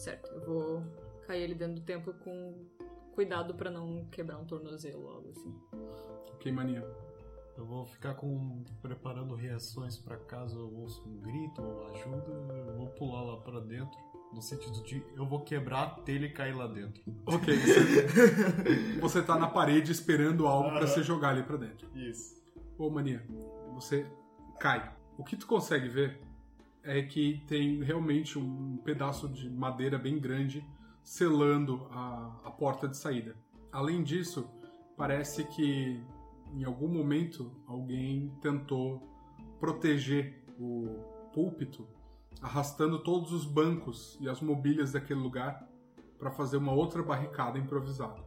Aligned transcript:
Certo, 0.00 0.30
eu 0.32 0.40
vou 0.40 0.82
cair 1.26 1.42
ele 1.42 1.54
dentro 1.54 1.74
do 1.74 1.82
templo 1.82 2.14
com 2.14 2.64
cuidado 3.12 3.54
pra 3.54 3.70
não 3.70 4.06
quebrar 4.06 4.38
um 4.38 4.46
tornozelo 4.46 5.02
ou 5.04 5.10
algo 5.10 5.28
assim. 5.28 5.54
Ok, 6.32 6.50
mania. 6.50 6.82
Eu 7.54 7.66
vou 7.66 7.84
ficar 7.84 8.14
com 8.14 8.64
preparando 8.80 9.34
reações 9.34 9.98
pra 9.98 10.16
caso 10.16 10.58
eu 10.58 10.74
ouça 10.74 11.06
um 11.06 11.20
grito 11.20 11.60
ou 11.60 11.88
ajuda, 11.88 12.32
eu 12.66 12.76
vou 12.78 12.86
pular 12.88 13.20
lá 13.20 13.36
pra 13.42 13.60
dentro, 13.60 13.98
no 14.32 14.40
sentido 14.40 14.82
de 14.84 15.04
eu 15.14 15.26
vou 15.26 15.44
quebrar 15.44 15.82
a 15.82 15.90
telha 16.00 16.24
e 16.24 16.32
cair 16.32 16.56
lá 16.56 16.66
dentro. 16.66 17.02
Ok, 17.26 17.54
você, 17.54 18.96
você 18.98 19.22
tá 19.22 19.38
na 19.38 19.48
parede 19.48 19.92
esperando 19.92 20.46
algo 20.46 20.70
pra 20.70 20.78
Aham. 20.78 20.86
você 20.86 21.02
jogar 21.02 21.30
ali 21.30 21.42
pra 21.42 21.58
dentro. 21.58 21.90
Isso. 21.94 22.42
Ô, 22.78 22.88
mania, 22.88 23.22
você 23.74 24.06
cai. 24.58 24.96
O 25.18 25.24
que 25.24 25.36
tu 25.36 25.46
consegue 25.46 25.90
ver 25.90 26.29
é 26.82 27.02
que 27.02 27.42
tem 27.46 27.82
realmente 27.82 28.38
um 28.38 28.78
pedaço 28.78 29.28
de 29.28 29.50
madeira 29.50 29.98
bem 29.98 30.18
grande 30.18 30.64
selando 31.02 31.86
a, 31.90 32.40
a 32.44 32.50
porta 32.50 32.88
de 32.88 32.96
saída. 32.96 33.36
Além 33.72 34.02
disso, 34.02 34.48
parece 34.96 35.44
que 35.44 36.02
em 36.52 36.64
algum 36.64 36.88
momento 36.88 37.52
alguém 37.66 38.36
tentou 38.40 39.00
proteger 39.58 40.44
o 40.58 40.86
púlpito, 41.32 41.86
arrastando 42.42 43.02
todos 43.02 43.32
os 43.32 43.44
bancos 43.44 44.18
e 44.20 44.28
as 44.28 44.40
mobílias 44.40 44.92
daquele 44.92 45.20
lugar 45.20 45.68
para 46.18 46.30
fazer 46.30 46.56
uma 46.56 46.72
outra 46.72 47.02
barricada 47.02 47.58
improvisada. 47.58 48.22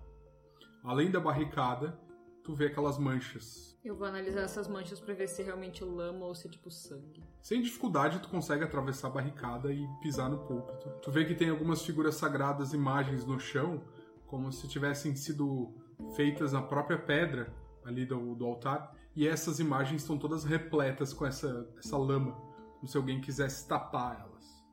Além 0.84 1.12
da 1.12 1.20
barricada, 1.20 2.00
tu 2.44 2.54
vê 2.54 2.68
aquelas 2.68 2.98
manchas 2.98 3.73
Eu 3.84 3.98
vou 3.98 4.08
analisar 4.08 4.44
essas 4.44 4.66
manchas 4.66 5.02
pra 5.02 5.14
ver 5.14 5.28
se 5.28 5.42
é 5.42 5.46
realmente 5.46 5.84
lama 5.84 6.26
ou 6.26 6.34
se 6.34 6.48
é 6.48 6.50
tipo 6.50 6.72
sangue. 6.72 7.22
Sem 7.42 7.62
dificuldade, 7.62 8.22
tu 8.22 8.30
consegue 8.30 8.64
atravessar 8.64 9.10
a 9.10 9.12
barricada 9.12 9.74
e 9.74 9.86
pisar 10.02 10.30
no 10.30 10.38
púlpito. 10.38 10.90
Tu 11.02 11.12
vê 11.12 11.26
que 11.26 11.36
tem 11.36 11.50
algumas 11.50 11.82
figuras 11.82 12.16
sagradas, 12.16 12.74
imagens 12.74 13.26
no 13.26 13.38
chão, 13.38 13.84
como 14.26 14.50
se 14.54 14.70
tivessem 14.70 15.14
sido 15.18 15.76
feitas 16.16 16.54
na 16.54 16.62
própria 16.62 16.98
pedra 16.98 17.54
ali 17.84 18.06
do, 18.06 18.36
do 18.36 18.46
altar. 18.46 18.96
E 19.14 19.28
essas 19.28 19.60
imagens 19.60 20.02
estão 20.02 20.18
todas 20.18 20.46
repletas 20.46 21.12
com 21.12 21.26
essa, 21.26 21.70
essa 21.78 21.98
lama, 21.98 22.32
como 22.76 22.88
se 22.88 22.96
alguém 22.96 23.20
quisesse 23.20 23.68
tapar 23.68 24.22
elas. 24.22 24.64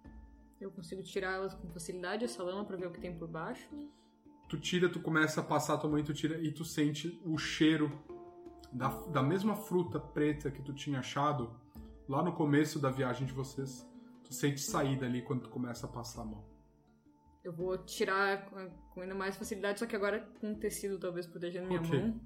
Eu 0.61 0.71
consigo 0.71 1.03
tirar 1.03 1.33
elas 1.33 1.53
com 1.53 1.69
facilidade, 1.73 2.25
essa 2.25 2.45
lama, 2.45 2.65
pra 2.65 2.77
ver 2.77 2.87
o 2.87 2.93
que 2.93 3.01
tem 3.01 3.19
por 3.19 3.27
baixo. 3.27 3.69
Tu 4.49 4.57
tira, 4.57 4.89
tu 4.89 5.01
começa 5.01 5.41
a 5.41 5.45
passar 5.45 5.75
a 5.75 5.79
tua 5.79 5.91
mãe, 5.91 6.05
tu 6.05 6.15
tira 6.15 6.41
e 6.41 6.53
tu 6.53 6.65
sente 6.65 7.21
o 7.25 7.37
cheiro 7.37 7.91
da, 8.73 8.89
da 9.07 9.23
mesma 9.23 9.55
fruta 9.57 9.99
preta 9.99 10.51
que 10.51 10.63
tu 10.63 10.73
tinha 10.73 11.01
achado 11.01 11.55
lá 12.09 12.23
no 12.23 12.33
começo 12.33 12.79
da 12.79 12.91
viagem 12.91 13.27
de 13.27 13.33
vocês. 13.33 13.87
Tu 14.25 14.35
sente 14.35 14.61
sair 14.61 14.99
dali 14.99 15.23
quando 15.23 15.43
tu 15.43 15.49
começa 15.51 15.87
a 15.87 15.91
passar 15.91 16.23
a 16.23 16.25
mão. 16.25 16.45
Eu 17.43 17.53
vou 17.53 17.77
tirar 17.79 18.51
com- 18.51 19.01
ainda 19.01 19.15
mais 19.15 19.37
facilidade, 19.37 19.79
só 19.79 19.87
que 19.87 19.97
agora 19.97 20.21
com 20.41 20.55
tecido 20.55 20.99
talvez 20.99 21.27
protegendo 21.27 21.69
minha 21.69 21.81
Ok. 21.81 21.99
mão. 21.99 22.21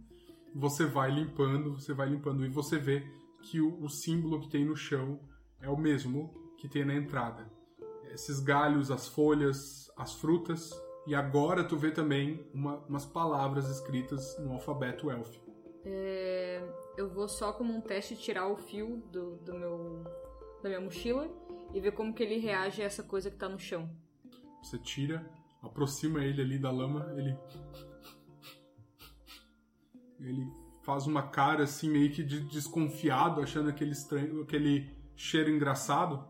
Você 0.55 0.85
vai 0.87 1.11
limpando, 1.11 1.75
você 1.75 1.93
vai 1.93 2.09
limpando 2.09 2.45
e 2.45 2.49
você 2.49 2.79
vê 2.79 3.05
que 3.43 3.61
o, 3.61 3.81
o 3.83 3.89
símbolo 3.89 4.41
que 4.41 4.49
tem 4.49 4.65
no 4.65 4.77
chão 4.77 5.21
é 5.61 5.69
o 5.69 5.77
mesmo 5.77 6.33
que 6.59 6.69
tem 6.69 6.85
na 6.85 6.95
entrada. 6.95 7.51
Esses 8.13 8.41
galhos, 8.41 8.91
as 8.91 9.09
folhas, 9.09 9.91
as 9.97 10.15
frutas. 10.15 10.71
E 11.07 11.15
agora 11.15 11.63
tu 11.65 11.77
vê 11.77 11.91
também 11.91 12.49
uma- 12.55 12.79
umas 12.87 13.05
palavras 13.05 13.69
escritas 13.69 14.39
no 14.41 14.53
alfabeto 14.53 15.11
élfico. 15.11 15.45
É, 15.85 16.14
eu 16.97 17.09
vou 17.09 17.29
só 17.29 17.53
como 17.53 17.73
um 17.75 17.81
teste 17.81 18.17
tirar 18.17 18.49
o 18.49 18.57
fio 18.57 19.03
do, 19.11 19.37
do 19.37 19.55
meu 19.55 20.05
da 20.63 20.69
minha 20.71 20.81
mochila 20.81 21.29
e 21.75 21.81
ver 21.81 21.93
como 21.93 22.15
que 22.15 22.23
ele 22.23 22.39
reage 22.39 22.81
a 22.81 22.87
essa 22.87 23.03
coisa 23.03 23.31
que 23.31 23.37
tá 23.37 23.49
no 23.49 23.59
chão. 23.59 23.91
Você 24.63 24.79
tira, 24.79 25.29
aproxima 25.63 26.25
ele 26.25 26.41
ali 26.41 26.59
da 26.59 26.71
lama, 26.71 27.13
ele. 27.17 27.37
Ele 30.21 30.47
faz 30.83 31.07
uma 31.07 31.29
cara 31.29 31.65
assim, 31.65 31.91
meio 31.91 32.11
que 32.11 32.23
de 32.23 32.41
desconfiado, 32.41 33.43
achando 33.43 33.69
aquele 33.69 33.93
estranho, 33.93 34.43
aquele 34.43 34.91
cheiro 35.17 35.51
engraçado, 35.51 36.27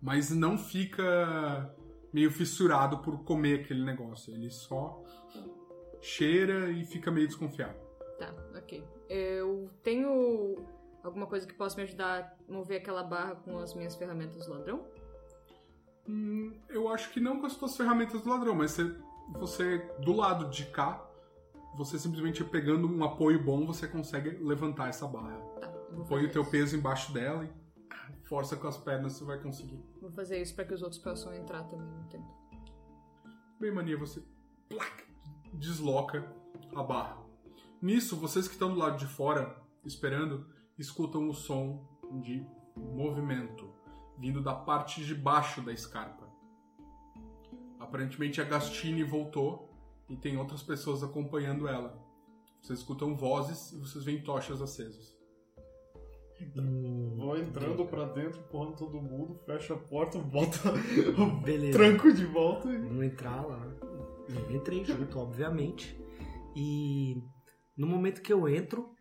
mas 0.00 0.30
não 0.30 0.56
fica 0.56 1.74
meio 2.12 2.30
fissurado 2.30 2.98
por 2.98 3.24
comer 3.24 3.60
aquele 3.60 3.84
negócio. 3.84 4.32
Ele 4.32 4.50
só 4.50 5.02
cheira 6.00 6.70
e 6.70 6.84
fica 6.84 7.10
meio 7.10 7.26
desconfiado. 7.26 7.76
Tá, 8.18 8.32
Eu 9.08 9.70
tenho 9.82 10.56
alguma 11.02 11.26
coisa 11.26 11.46
que 11.46 11.54
possa 11.54 11.76
me 11.76 11.82
ajudar 11.82 12.36
a 12.48 12.52
mover 12.52 12.80
aquela 12.80 13.02
barra 13.02 13.36
com 13.36 13.58
as 13.58 13.74
minhas 13.74 13.96
ferramentas 13.96 14.46
do 14.46 14.52
ladrão? 14.52 14.86
Hum, 16.08 16.52
eu 16.68 16.88
acho 16.88 17.10
que 17.12 17.20
não 17.20 17.38
com 17.40 17.46
as 17.46 17.52
suas 17.52 17.76
ferramentas 17.76 18.22
do 18.22 18.28
ladrão, 18.30 18.54
mas 18.54 18.72
você, 18.72 18.96
você 19.32 19.78
do 20.00 20.12
lado 20.12 20.48
de 20.50 20.64
cá, 20.66 21.04
você 21.76 21.98
simplesmente 21.98 22.42
pegando 22.44 22.88
um 22.88 23.04
apoio 23.04 23.42
bom, 23.42 23.66
você 23.66 23.86
consegue 23.86 24.30
levantar 24.42 24.88
essa 24.88 25.06
barra. 25.06 25.38
Tá, 25.60 25.68
Põe 26.08 26.24
o 26.24 26.30
teu 26.30 26.42
isso. 26.42 26.50
peso 26.50 26.76
embaixo 26.76 27.12
dela 27.12 27.44
e 27.44 28.26
força 28.26 28.56
com 28.56 28.66
as 28.66 28.76
pernas, 28.76 29.12
você 29.14 29.24
vai 29.24 29.38
conseguir. 29.38 29.82
Vou 30.00 30.10
fazer 30.10 30.40
isso 30.40 30.54
pra 30.54 30.64
que 30.64 30.74
os 30.74 30.82
outros 30.82 31.00
possam 31.00 31.34
entrar 31.34 31.62
também 31.64 31.86
no 31.86 32.08
tempo. 32.08 32.26
Bem, 33.60 33.72
mania, 33.72 33.96
você 33.96 34.22
plac, 34.68 35.04
desloca 35.54 36.24
a 36.74 36.82
barra. 36.82 37.27
Nisso, 37.80 38.16
vocês 38.16 38.46
que 38.46 38.54
estão 38.54 38.72
do 38.72 38.78
lado 38.78 38.98
de 38.98 39.06
fora, 39.06 39.56
esperando, 39.84 40.46
escutam 40.78 41.28
o 41.28 41.34
som 41.34 41.86
de 42.22 42.44
movimento 42.76 43.72
vindo 44.18 44.42
da 44.42 44.54
parte 44.54 45.04
de 45.04 45.14
baixo 45.14 45.62
da 45.62 45.72
escarpa. 45.72 46.28
Aparentemente 47.78 48.40
a 48.40 48.44
Gastine 48.44 49.04
voltou 49.04 49.70
e 50.08 50.16
tem 50.16 50.36
outras 50.36 50.62
pessoas 50.62 51.02
acompanhando 51.02 51.68
ela. 51.68 51.96
Vocês 52.60 52.80
escutam 52.80 53.16
vozes 53.16 53.72
e 53.72 53.78
vocês 53.78 54.04
veem 54.04 54.22
tochas 54.22 54.60
acesas. 54.60 55.16
Vou 57.16 57.36
entrando 57.36 57.84
pra 57.86 58.04
dentro, 58.04 58.40
empurrando 58.40 58.76
todo 58.76 59.00
mundo, 59.00 59.40
fecha 59.44 59.74
a 59.74 59.76
porta, 59.76 60.18
bota 60.18 60.58
o 61.20 61.40
Beleza. 61.40 61.78
tranco 61.78 62.12
de 62.12 62.24
volta 62.26 62.68
e. 62.72 62.78
Vamos 62.78 63.04
entrar 63.04 63.44
lá. 63.44 63.60
Eu 64.28 64.54
entrei 64.54 64.84
junto, 64.84 65.18
obviamente. 65.18 65.98
E 66.54 67.22
no 67.78 67.86
momento 67.86 68.20
que 68.20 68.32
eu 68.32 68.46
entro, 68.48 68.94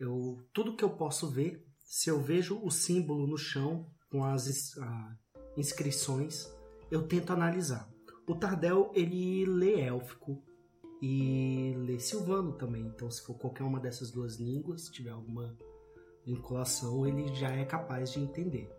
Eu, 0.00 0.38
tudo 0.52 0.76
que 0.76 0.84
eu 0.84 0.90
posso 0.90 1.28
ver, 1.28 1.66
se 1.82 2.08
eu 2.08 2.20
vejo 2.20 2.60
o 2.62 2.70
símbolo 2.70 3.26
no 3.26 3.36
chão 3.36 3.90
com 4.08 4.22
as 4.24 4.46
ins- 4.46 4.76
inscrições, 5.56 6.46
eu 6.88 7.08
tento 7.08 7.32
analisar. 7.32 7.90
O 8.28 8.34
Tardel, 8.36 8.92
ele 8.94 9.44
lê 9.44 9.80
élfico 9.80 10.40
e 11.02 11.74
lê 11.78 11.98
silvano 11.98 12.52
também. 12.52 12.86
Então, 12.86 13.10
se 13.10 13.24
for 13.24 13.34
qualquer 13.36 13.64
uma 13.64 13.80
dessas 13.80 14.12
duas 14.12 14.36
línguas, 14.38 14.82
se 14.84 14.92
tiver 14.92 15.10
alguma 15.10 15.56
vinculação, 16.24 17.04
ele 17.04 17.34
já 17.34 17.50
é 17.50 17.64
capaz 17.64 18.12
de 18.12 18.20
entender. 18.20 18.70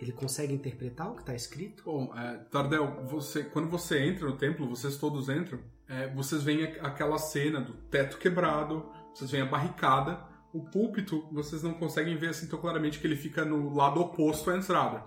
Ele 0.00 0.12
consegue 0.12 0.54
interpretar 0.54 1.10
o 1.10 1.14
que 1.16 1.22
está 1.22 1.34
escrito? 1.34 1.82
Bom, 1.84 2.16
é, 2.16 2.38
Tardel, 2.44 3.04
você, 3.04 3.44
quando 3.44 3.68
você 3.68 3.98
entra 3.98 4.26
no 4.26 4.36
templo, 4.38 4.66
vocês 4.66 4.96
todos 4.96 5.28
entram, 5.28 5.60
é, 5.88 6.08
vocês 6.14 6.42
veem 6.42 6.64
aquela 6.80 7.18
cena 7.18 7.60
do 7.60 7.72
teto 7.72 8.18
quebrado, 8.18 8.90
vocês 9.14 9.30
veem 9.30 9.42
a 9.42 9.46
barricada, 9.46 10.20
o 10.52 10.62
púlpito, 10.64 11.26
vocês 11.32 11.62
não 11.62 11.74
conseguem 11.74 12.16
ver 12.16 12.28
assim 12.30 12.46
tão 12.48 12.58
claramente 12.58 12.98
que 12.98 13.06
ele 13.06 13.16
fica 13.16 13.44
no 13.44 13.74
lado 13.74 14.00
oposto 14.00 14.50
à 14.50 14.56
entrada. 14.56 15.04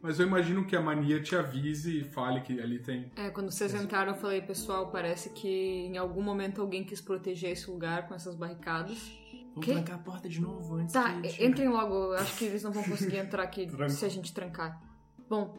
Mas 0.00 0.20
eu 0.20 0.26
imagino 0.28 0.64
que 0.64 0.76
a 0.76 0.80
mania 0.80 1.20
te 1.20 1.34
avise 1.34 2.00
e 2.00 2.04
fale 2.04 2.40
que 2.40 2.60
ali 2.60 2.78
tem. 2.78 3.10
É, 3.16 3.30
quando 3.30 3.50
vocês 3.50 3.74
entraram, 3.74 4.12
eu 4.12 4.18
falei, 4.18 4.40
pessoal, 4.40 4.90
parece 4.92 5.30
que 5.30 5.48
em 5.48 5.98
algum 5.98 6.22
momento 6.22 6.60
alguém 6.60 6.84
quis 6.84 7.00
proteger 7.00 7.50
esse 7.50 7.68
lugar 7.68 8.06
com 8.06 8.14
essas 8.14 8.36
barricadas. 8.36 8.96
Vamos 9.54 9.64
Quê? 9.66 9.72
trancar 9.72 9.96
a 9.96 9.98
porta 9.98 10.28
de 10.28 10.40
novo 10.40 10.76
antes 10.76 10.92
Tá, 10.92 11.20
que... 11.20 11.44
entrem 11.44 11.68
logo, 11.68 11.94
eu 11.94 12.14
acho 12.14 12.36
que 12.38 12.44
eles 12.44 12.62
não 12.62 12.70
vão 12.70 12.84
conseguir 12.84 13.16
entrar 13.18 13.42
aqui 13.42 13.68
se 13.90 14.04
a 14.04 14.08
gente 14.08 14.32
trancar. 14.32 14.80
Bom, 15.28 15.58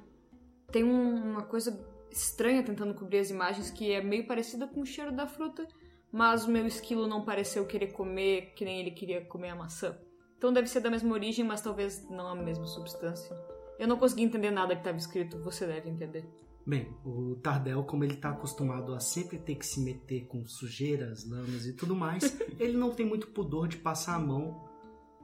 tem 0.71 0.85
um- 0.85 1.31
uma 1.31 1.41
coisa 1.41 1.77
estranha 2.11 2.63
tentando 2.63 2.93
cobrir 2.93 3.19
as 3.19 3.29
imagens 3.29 3.69
que 3.69 3.91
é 3.91 4.01
meio 4.01 4.25
parecida 4.27 4.67
com 4.67 4.81
o 4.81 4.85
cheiro 4.85 5.11
da 5.11 5.27
fruta, 5.27 5.67
mas 6.11 6.45
o 6.45 6.51
meu 6.51 6.65
esquilo 6.65 7.07
não 7.07 7.23
pareceu 7.23 7.65
querer 7.65 7.91
comer 7.91 8.53
que 8.55 8.65
nem 8.65 8.79
ele 8.79 8.91
queria 8.91 9.23
comer 9.25 9.49
a 9.49 9.55
maçã. 9.55 9.97
Então 10.37 10.53
deve 10.53 10.67
ser 10.67 10.79
da 10.79 10.89
mesma 10.89 11.13
origem, 11.13 11.45
mas 11.45 11.61
talvez 11.61 12.07
não 12.09 12.27
a 12.27 12.35
mesma 12.35 12.65
substância. 12.65 13.35
Eu 13.77 13.87
não 13.87 13.97
consegui 13.97 14.23
entender 14.23 14.51
nada 14.51 14.73
que 14.73 14.81
estava 14.81 14.97
escrito, 14.97 15.37
você 15.39 15.65
deve 15.65 15.89
entender. 15.89 16.25
Bem, 16.65 16.93
o 17.03 17.35
Tardel, 17.37 17.83
como 17.83 18.03
ele 18.03 18.13
está 18.13 18.29
acostumado 18.29 18.93
a 18.93 18.99
sempre 18.99 19.39
ter 19.39 19.55
que 19.55 19.65
se 19.65 19.79
meter 19.79 20.27
com 20.27 20.45
sujeiras, 20.45 21.27
lamas 21.27 21.65
e 21.65 21.73
tudo 21.73 21.95
mais, 21.95 22.39
ele 22.59 22.77
não 22.77 22.91
tem 22.91 23.05
muito 23.05 23.27
pudor 23.27 23.67
de 23.67 23.77
passar 23.77 24.15
a 24.15 24.19
mão 24.19 24.69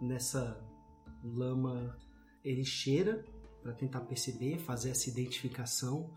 nessa 0.01 0.59
lama. 1.23 1.97
Ele 2.43 2.63
cheira 2.63 3.23
para 3.61 3.73
tentar 3.73 4.01
perceber, 4.01 4.59
fazer 4.59 4.91
essa 4.91 5.09
identificação, 5.09 6.11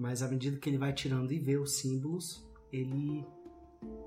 mas 0.00 0.22
à 0.22 0.28
medida 0.28 0.56
que 0.56 0.70
ele 0.70 0.78
vai 0.78 0.94
tirando 0.94 1.30
e 1.30 1.38
vê 1.38 1.58
os 1.58 1.74
símbolos, 1.74 2.42
ele 2.72 3.22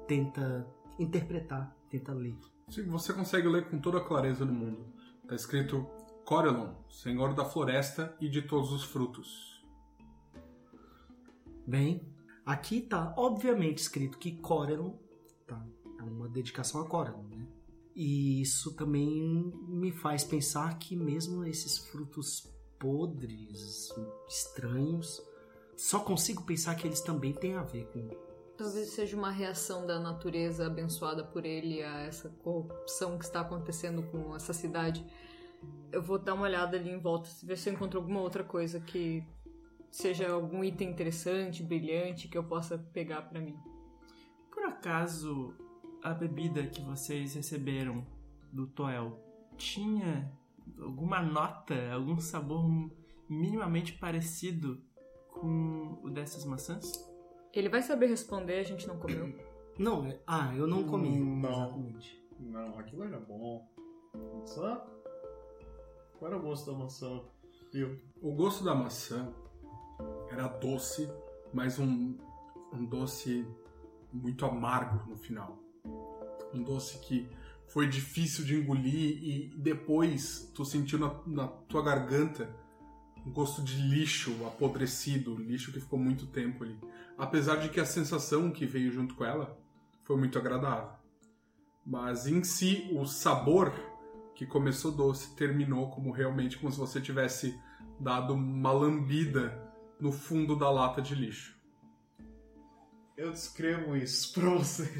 tenta 0.07 0.67
interpretar, 0.97 1.77
tenta 1.87 2.11
ler. 2.11 2.35
Sim, 2.67 2.85
Você 2.87 3.13
consegue 3.13 3.47
ler 3.47 3.69
com 3.69 3.77
toda 3.77 3.99
a 3.99 4.03
clareza 4.03 4.43
do 4.43 4.51
mundo. 4.51 4.83
Tá 5.27 5.35
escrito 5.35 5.85
Corelon, 6.25 6.73
Senhor 6.89 7.35
da 7.35 7.45
Floresta 7.45 8.17
e 8.19 8.27
de 8.27 8.41
todos 8.41 8.71
os 8.71 8.83
frutos. 8.83 9.63
Bem, 11.67 12.01
aqui 12.43 12.81
tá 12.81 13.13
obviamente 13.15 13.77
escrito 13.77 14.17
que 14.17 14.31
Corelon, 14.37 14.93
tá? 15.45 15.63
É 15.99 16.01
uma 16.01 16.27
dedicação 16.27 16.81
a 16.81 16.87
Corelon, 16.87 17.27
né? 17.29 17.47
E 17.95 18.41
isso 18.41 18.75
também 18.75 19.53
me 19.67 19.91
faz 19.91 20.23
pensar 20.23 20.79
que 20.79 20.95
mesmo 20.95 21.45
esses 21.45 21.77
frutos 21.77 22.51
podres, 22.79 23.93
estranhos, 24.27 25.21
só 25.75 25.99
consigo 25.99 26.43
pensar 26.43 26.75
que 26.75 26.87
eles 26.87 27.01
também 27.01 27.33
têm 27.33 27.55
a 27.55 27.63
ver 27.63 27.85
com 27.87 28.09
Talvez 28.55 28.89
seja 28.89 29.17
uma 29.17 29.31
reação 29.31 29.85
da 29.85 29.99
natureza 29.99 30.67
abençoada 30.67 31.23
por 31.23 31.43
ele 31.43 31.81
a 31.81 32.01
essa 32.01 32.29
corrupção 32.29 33.17
que 33.17 33.25
está 33.25 33.41
acontecendo 33.41 34.03
com 34.03 34.35
essa 34.35 34.53
cidade. 34.53 35.03
Eu 35.91 36.01
vou 36.01 36.19
dar 36.19 36.35
uma 36.35 36.43
olhada 36.43 36.77
ali 36.77 36.91
em 36.91 36.99
volta, 36.99 37.29
ver 37.43 37.57
se 37.57 37.69
eu 37.69 37.73
encontro 37.73 37.99
alguma 37.99 38.21
outra 38.21 38.43
coisa 38.43 38.79
que 38.79 39.25
seja 39.89 40.31
algum 40.31 40.63
item 40.63 40.89
interessante, 40.89 41.63
brilhante, 41.63 42.27
que 42.27 42.37
eu 42.37 42.43
possa 42.43 42.77
pegar 42.77 43.23
pra 43.23 43.41
mim. 43.41 43.57
Por 44.51 44.63
acaso, 44.65 45.55
a 46.03 46.13
bebida 46.13 46.65
que 46.67 46.81
vocês 46.81 47.33
receberam 47.33 48.05
do 48.51 48.67
Toel 48.67 49.19
tinha 49.57 50.31
alguma 50.79 51.21
nota, 51.21 51.91
algum 51.91 52.19
sabor 52.19 52.69
minimamente 53.27 53.93
parecido 53.93 54.79
com 55.43 55.99
o 56.01 56.09
dessas 56.09 56.45
maçãs? 56.45 57.05
Ele 57.53 57.67
vai 57.67 57.81
saber 57.81 58.07
responder, 58.07 58.59
a 58.59 58.63
gente 58.63 58.87
não 58.87 58.97
comeu. 58.97 59.27
Não, 59.77 60.05
é- 60.05 60.19
ah, 60.27 60.55
eu 60.55 60.67
não 60.67 60.83
comi. 60.83 61.09
Não. 61.19 61.49
Exatamente. 61.49 62.23
Não, 62.39 62.77
aquilo 62.77 63.03
era 63.05 63.19
bom. 63.19 63.67
Maçã? 64.39 64.79
Qual 66.19 66.29
era 66.29 66.39
o 66.39 66.43
gosto 66.43 66.71
da 66.71 66.77
maçã? 66.77 67.21
Viu? 67.71 67.99
O 68.21 68.33
gosto 68.35 68.63
da 68.63 68.75
maçã 68.75 69.33
era 70.29 70.47
doce, 70.47 71.11
mas 71.51 71.79
um, 71.79 72.15
um 72.71 72.85
doce 72.85 73.47
muito 74.13 74.45
amargo 74.45 75.09
no 75.09 75.17
final. 75.17 75.57
Um 76.53 76.61
doce 76.61 76.99
que 76.99 77.27
foi 77.67 77.89
difícil 77.89 78.45
de 78.45 78.55
engolir 78.59 79.23
e 79.23 79.49
depois 79.57 80.51
tu 80.53 80.63
sentiu 80.63 80.99
na, 80.99 81.19
na 81.25 81.47
tua 81.47 81.81
garganta 81.81 82.47
um 83.25 83.31
gosto 83.31 83.61
de 83.61 83.75
lixo 83.75 84.45
apodrecido, 84.45 85.35
lixo 85.35 85.71
que 85.71 85.79
ficou 85.79 85.97
muito 85.97 86.25
tempo 86.27 86.63
ali. 86.63 86.77
Apesar 87.17 87.57
de 87.57 87.69
que 87.69 87.79
a 87.79 87.85
sensação 87.85 88.51
que 88.51 88.65
veio 88.65 88.91
junto 88.91 89.15
com 89.15 89.23
ela 89.23 89.57
foi 90.03 90.17
muito 90.17 90.37
agradável. 90.37 90.89
Mas 91.85 92.27
em 92.27 92.43
si, 92.43 92.89
o 92.93 93.05
sabor 93.05 93.73
que 94.35 94.45
começou 94.45 94.91
doce 94.91 95.35
terminou 95.35 95.89
como 95.89 96.11
realmente 96.11 96.57
como 96.57 96.71
se 96.71 96.79
você 96.79 96.99
tivesse 96.99 97.57
dado 97.99 98.33
uma 98.33 98.71
lambida 98.71 99.61
no 99.99 100.11
fundo 100.11 100.55
da 100.55 100.69
lata 100.69 101.01
de 101.01 101.15
lixo. 101.15 101.53
Eu 103.15 103.31
descrevo 103.31 103.95
isso 103.95 104.33
pra 104.33 104.49
você. 104.49 104.91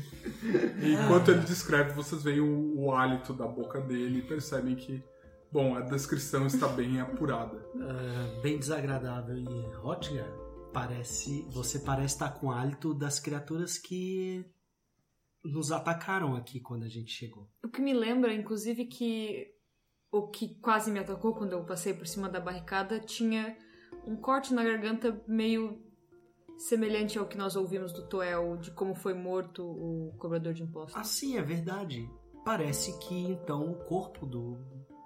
E 0.81 0.93
enquanto 0.93 1.31
ele 1.31 1.41
descreve, 1.41 1.93
vocês 1.93 2.21
veem 2.21 2.39
o, 2.39 2.79
o 2.79 2.93
hálito 2.93 3.33
da 3.33 3.47
boca 3.47 3.81
dele 3.81 4.19
e 4.19 4.21
percebem 4.21 4.75
que, 4.75 5.03
bom, 5.53 5.75
a 5.75 5.81
descrição 5.81 6.47
está 6.47 6.67
bem 6.67 6.99
apurada. 6.99 7.63
Ah, 7.75 8.41
bem 8.41 8.57
desagradável 8.57 9.37
e 9.37 9.75
Rotgar 9.75 10.27
parece, 10.73 11.43
você 11.51 11.77
parece 11.77 12.15
estar 12.15 12.31
com 12.31 12.47
o 12.47 12.51
hálito 12.51 12.93
das 12.95 13.19
criaturas 13.19 13.77
que 13.77 14.43
nos 15.45 15.71
atacaram 15.71 16.35
aqui 16.35 16.59
quando 16.59 16.83
a 16.83 16.89
gente 16.89 17.11
chegou. 17.11 17.47
O 17.63 17.69
que 17.69 17.81
me 17.81 17.93
lembra, 17.93 18.33
inclusive, 18.33 18.85
que 18.85 19.53
o 20.11 20.27
que 20.29 20.59
quase 20.59 20.91
me 20.91 20.99
atacou 20.99 21.35
quando 21.35 21.53
eu 21.53 21.63
passei 21.65 21.93
por 21.93 22.07
cima 22.07 22.27
da 22.27 22.39
barricada 22.39 22.99
tinha 22.99 23.55
um 24.07 24.15
corte 24.15 24.53
na 24.53 24.63
garganta 24.63 25.23
meio 25.27 25.81
semelhante 26.57 27.17
ao 27.17 27.27
que 27.27 27.37
nós 27.37 27.55
ouvimos 27.55 27.91
do 27.93 28.07
Toel, 28.07 28.57
de 28.57 28.71
como 28.71 28.95
foi 28.95 29.13
morto 29.13 29.63
o 29.63 30.15
cobrador 30.17 30.53
de 30.53 30.63
impostos. 30.63 30.95
Ah, 30.95 31.03
sim, 31.03 31.37
é 31.37 31.41
verdade. 31.41 32.09
Parece 32.45 32.97
que 32.99 33.15
então 33.15 33.71
o 33.71 33.85
corpo 33.85 34.25
do 34.25 34.57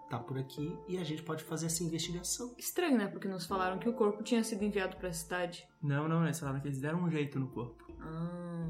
tá 0.10 0.20
por 0.20 0.38
aqui 0.38 0.78
e 0.88 0.98
a 0.98 1.04
gente 1.04 1.24
pode 1.24 1.44
fazer 1.44 1.68
essa 1.68 1.84
investigação. 1.84 2.54
Estranho, 2.58 2.98
né? 2.98 3.08
Porque 3.08 3.28
nos 3.28 3.46
falaram 3.46 3.78
que 3.78 3.90
o 3.90 3.94
corpo 3.94 4.24
tinha 4.24 4.44
sido 4.44 4.64
enviado 4.64 4.98
pra 4.98 5.12
cidade. 5.12 5.68
Não, 5.82 6.08
não, 6.08 6.24
eles 6.24 6.40
falaram 6.40 6.60
que 6.60 6.68
eles 6.68 6.80
deram 6.80 7.04
um 7.04 7.10
jeito 7.10 7.40
no 7.40 7.48
corpo. 7.50 7.84
Ah. 8.00 8.70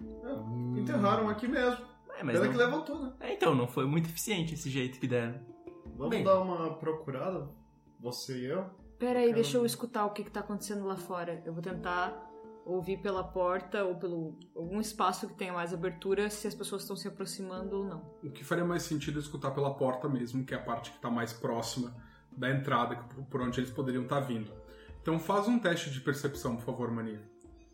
É, 0.00 0.80
enterraram 0.80 1.28
aqui 1.28 1.46
mesmo. 1.46 1.84
É, 2.16 2.22
mas 2.22 2.34
Pena 2.34 2.44
não... 2.44 2.52
que 2.52 2.58
levantou, 2.58 3.02
né? 3.02 3.12
É, 3.20 3.32
então, 3.34 3.54
não 3.54 3.66
foi 3.66 3.86
muito 3.86 4.08
eficiente 4.08 4.54
esse 4.54 4.68
jeito 4.68 4.98
que 4.98 5.06
deram. 5.06 5.40
Vamos 5.96 6.10
Bem. 6.10 6.24
dar 6.24 6.40
uma 6.40 6.74
procurada? 6.74 7.48
Você 8.00 8.38
e 8.38 8.46
eu? 8.46 8.64
Pera 8.98 9.20
aí, 9.20 9.32
deixa 9.32 9.56
eu 9.56 9.66
escutar 9.66 10.06
o 10.06 10.10
que, 10.10 10.24
que 10.24 10.30
tá 10.30 10.40
acontecendo 10.40 10.84
lá 10.84 10.96
fora. 10.96 11.42
Eu 11.44 11.52
vou 11.52 11.62
tentar 11.62 12.31
ouvir 12.64 12.98
pela 12.98 13.24
porta 13.24 13.84
ou 13.84 13.96
pelo 13.96 14.38
algum 14.54 14.80
espaço 14.80 15.28
que 15.28 15.34
tenha 15.34 15.52
mais 15.52 15.72
abertura 15.74 16.30
se 16.30 16.46
as 16.46 16.54
pessoas 16.54 16.82
estão 16.82 16.96
se 16.96 17.08
aproximando 17.08 17.78
ou 17.78 17.84
não. 17.84 18.14
O 18.22 18.30
que 18.30 18.44
faria 18.44 18.64
mais 18.64 18.82
sentido 18.82 19.18
é 19.18 19.22
escutar 19.22 19.50
pela 19.50 19.74
porta 19.74 20.08
mesmo, 20.08 20.44
que 20.44 20.54
é 20.54 20.56
a 20.56 20.62
parte 20.62 20.90
que 20.90 20.96
está 20.96 21.10
mais 21.10 21.32
próxima 21.32 21.94
da 22.30 22.50
entrada, 22.50 22.96
por 23.30 23.40
onde 23.40 23.60
eles 23.60 23.70
poderiam 23.70 24.04
estar 24.04 24.20
vindo. 24.20 24.50
Então 25.00 25.18
faz 25.18 25.48
um 25.48 25.58
teste 25.58 25.90
de 25.90 26.00
percepção, 26.00 26.56
por 26.56 26.64
favor, 26.64 26.90
Mania. 26.90 27.20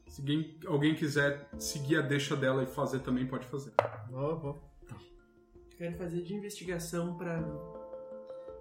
Se 0.08 0.22
alguém, 0.22 0.58
alguém 0.66 0.94
quiser 0.94 1.48
seguir 1.58 1.96
a 1.96 2.00
deixa 2.00 2.34
dela 2.34 2.62
e 2.62 2.66
fazer 2.66 3.00
também, 3.00 3.26
pode 3.26 3.46
fazer. 3.46 3.72
Vou, 4.10 4.38
vou. 4.38 4.68
Quero 5.76 5.96
fazer 5.96 6.22
de 6.22 6.34
investigação 6.34 7.16
pra 7.16 7.40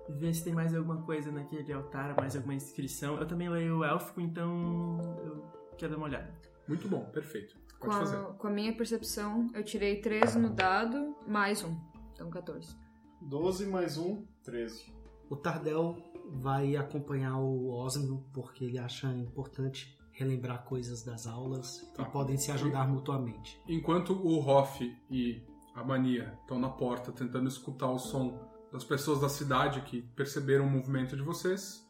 ver 0.09 0.33
se 0.33 0.43
tem 0.43 0.53
mais 0.53 0.75
alguma 0.75 1.01
coisa 1.01 1.31
naquele 1.31 1.71
altar, 1.73 2.15
mais 2.15 2.35
alguma 2.35 2.53
inscrição. 2.53 3.17
Eu 3.17 3.25
também 3.25 3.49
leio 3.49 3.79
o 3.79 3.83
élfico, 3.83 4.21
então 4.21 4.99
eu 5.23 5.57
quero 5.77 5.91
dar 5.91 5.97
uma 5.97 6.07
olhada. 6.07 6.33
Muito 6.67 6.87
bom, 6.87 7.05
perfeito. 7.05 7.55
Com 7.79 7.87
Pode 7.87 7.99
fazer. 7.99 8.17
a, 8.17 8.23
com 8.23 8.47
a 8.47 8.51
minha 8.51 8.75
percepção, 8.75 9.47
eu 9.53 9.63
tirei 9.63 10.01
13 10.01 10.39
no 10.39 10.49
dado, 10.49 11.15
mais 11.27 11.63
um. 11.63 11.75
Então 12.13 12.29
14. 12.29 12.75
12 13.21 13.65
mais 13.67 13.97
1, 13.97 14.25
13. 14.43 14.93
O 15.29 15.35
Tardel 15.35 15.97
vai 16.29 16.75
acompanhar 16.75 17.37
o 17.37 17.69
Osmo 17.69 18.25
porque 18.33 18.65
ele 18.65 18.77
acha 18.79 19.07
importante 19.13 19.95
relembrar 20.11 20.63
coisas 20.65 21.03
das 21.03 21.27
aulas 21.27 21.87
Tá. 21.95 22.03
e 22.03 22.05
podem 22.11 22.37
se 22.37 22.51
ajudar 22.51 22.87
mutuamente. 22.87 23.61
Enquanto 23.67 24.13
o 24.13 24.39
Hoff 24.39 24.95
e 25.11 25.41
a 25.75 25.83
Mania 25.83 26.35
estão 26.41 26.57
na 26.57 26.69
porta 26.69 27.11
tentando 27.11 27.47
escutar 27.47 27.91
o 27.91 27.99
som 27.99 28.39
das 28.73 28.83
pessoas 28.83 29.21
da 29.21 29.29
cidade 29.29 29.81
que 29.81 30.01
perceberam 30.01 30.65
o 30.65 30.69
movimento 30.69 31.15
de 31.15 31.21
vocês, 31.21 31.86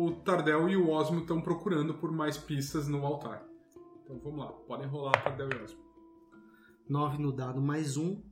o 0.00 0.12
Tardel 0.12 0.68
e 0.68 0.76
o 0.76 0.90
Osmo 0.90 1.22
estão 1.22 1.40
procurando 1.40 1.92
por 1.92 2.12
mais 2.12 2.38
pistas 2.38 2.86
no 2.86 3.04
altar. 3.04 3.44
Então 4.04 4.16
vamos 4.20 4.38
lá, 4.38 4.52
podem 4.52 4.86
rolar 4.86 5.24
Tardel 5.24 5.48
e 5.50 5.64
Osmo. 5.64 5.80
9 6.88 7.18
no 7.18 7.32
dado 7.32 7.60
mais 7.60 7.96
1, 7.96 8.22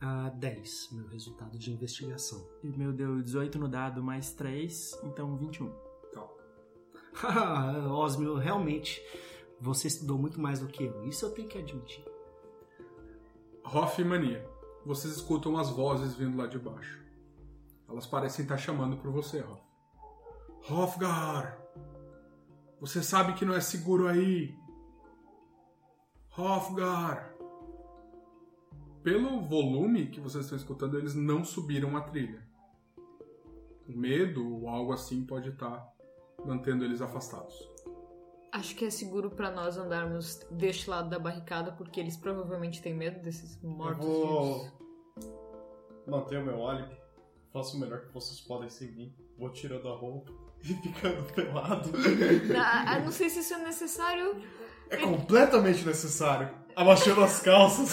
a 0.00 0.28
10, 0.28 0.90
meu 0.92 1.08
resultado 1.08 1.58
de 1.58 1.72
investigação. 1.72 2.46
E 2.62 2.68
o 2.68 2.78
meu 2.78 2.92
deu 2.92 3.20
18 3.20 3.58
no 3.58 3.66
dado 3.66 4.04
mais 4.04 4.34
3, 4.34 5.00
então 5.02 5.36
21. 5.36 5.72
Tá. 6.12 7.88
Osmio, 7.90 8.36
realmente, 8.36 9.02
você 9.60 9.88
estudou 9.88 10.16
muito 10.16 10.40
mais 10.40 10.60
do 10.60 10.68
que 10.68 10.84
eu. 10.84 11.02
Isso 11.08 11.26
eu 11.26 11.32
tenho 11.32 11.48
que 11.48 11.58
admitir. 11.58 12.04
Hoff 13.64 14.00
e 14.00 14.04
Mania, 14.04 14.48
vocês 14.84 15.12
escutam 15.16 15.58
as 15.58 15.70
vozes 15.70 16.14
vindo 16.14 16.36
lá 16.36 16.46
de 16.46 16.60
baixo. 16.60 17.04
Elas 17.88 18.06
parecem 18.06 18.44
estar 18.44 18.58
chamando 18.58 18.96
por 18.96 19.10
você, 19.10 19.40
Hoff. 19.40 19.65
Hofgar! 20.68 21.62
Você 22.80 23.00
sabe 23.00 23.34
que 23.34 23.44
não 23.44 23.54
é 23.54 23.60
seguro 23.60 24.08
aí! 24.08 24.52
Hofgar! 26.36 27.32
Pelo 29.04 29.40
volume 29.42 30.08
que 30.08 30.20
vocês 30.20 30.44
estão 30.44 30.58
escutando, 30.58 30.98
eles 30.98 31.14
não 31.14 31.44
subiram 31.44 31.96
a 31.96 32.00
trilha. 32.00 32.44
O 33.88 33.96
medo 33.96 34.44
ou 34.60 34.68
algo 34.68 34.92
assim 34.92 35.24
pode 35.24 35.50
estar 35.50 35.88
mantendo 36.44 36.84
eles 36.84 37.00
afastados. 37.00 37.54
Acho 38.50 38.74
que 38.74 38.86
é 38.86 38.90
seguro 38.90 39.30
pra 39.30 39.52
nós 39.52 39.76
andarmos 39.76 40.40
deste 40.50 40.90
lado 40.90 41.08
da 41.08 41.18
barricada, 41.20 41.70
porque 41.70 42.00
eles 42.00 42.16
provavelmente 42.16 42.82
têm 42.82 42.92
medo 42.94 43.22
desses 43.22 43.62
Eu 43.62 43.70
mortos 43.70 44.04
vou 44.04 44.64
vivos. 44.64 44.72
manter 46.08 46.38
o 46.38 46.44
meu 46.44 46.66
álibi. 46.66 46.96
Faço 47.52 47.76
o 47.76 47.80
melhor 47.80 48.00
que 48.00 48.12
vocês 48.12 48.40
podem 48.40 48.68
seguir. 48.68 49.14
Vou 49.38 49.50
tirando 49.50 49.88
a 49.88 49.96
roupa 49.96 50.45
e 50.62 50.74
ficando 50.74 51.22
pelado. 51.32 51.90
Ah, 52.56 52.84
ah, 52.86 52.98
não 53.00 53.12
sei 53.12 53.28
se 53.30 53.40
isso 53.40 53.54
é 53.54 53.58
necessário. 53.58 54.36
É 54.90 54.96
completamente 54.96 55.84
necessário. 55.84 56.48
Abaixando 56.74 57.22
as 57.22 57.40
calças. 57.40 57.90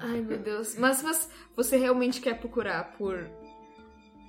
Ai, 0.00 0.20
meu 0.20 0.38
Deus. 0.38 0.76
Mas, 0.76 1.02
mas 1.02 1.28
você 1.56 1.76
realmente 1.76 2.20
quer 2.20 2.38
procurar 2.38 2.96
por 2.98 3.26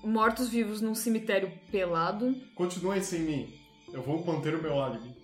mortos-vivos 0.04 0.82
num 0.82 0.96
cemitério 0.96 1.51
pelado? 1.72 2.34
Continuem 2.56 3.01
sem 3.01 3.20
mim. 3.22 3.54
Eu 3.92 4.01
vou 4.01 4.24
manter 4.25 4.56
o 4.56 4.62
meu 4.62 4.80
álibi. 4.80 5.16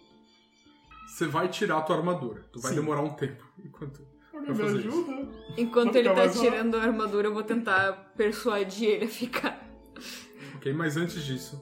Você 1.08 1.28
vai 1.28 1.48
tirar 1.48 1.78
a 1.78 1.82
tua 1.82 1.98
armadura. 1.98 2.46
Tu 2.52 2.60
vai 2.60 2.72
Sim. 2.72 2.80
demorar 2.80 3.02
um 3.02 3.14
tempo. 3.14 3.44
Enquanto... 3.64 4.06
Me 4.34 4.48
fazer 4.48 4.80
isso. 4.80 4.90
ajuda? 4.90 5.30
Enquanto 5.58 5.96
ele 5.96 6.10
tá 6.10 6.28
tirando 6.28 6.76
a 6.76 6.84
armadura, 6.84 7.30
eu 7.30 7.34
vou 7.34 7.44
tentar 7.44 8.12
persuadir 8.18 8.90
ele 8.90 9.06
a 9.06 9.08
ficar. 9.08 9.65
Mas 10.74 10.98
antes 10.98 11.24
disso, 11.24 11.62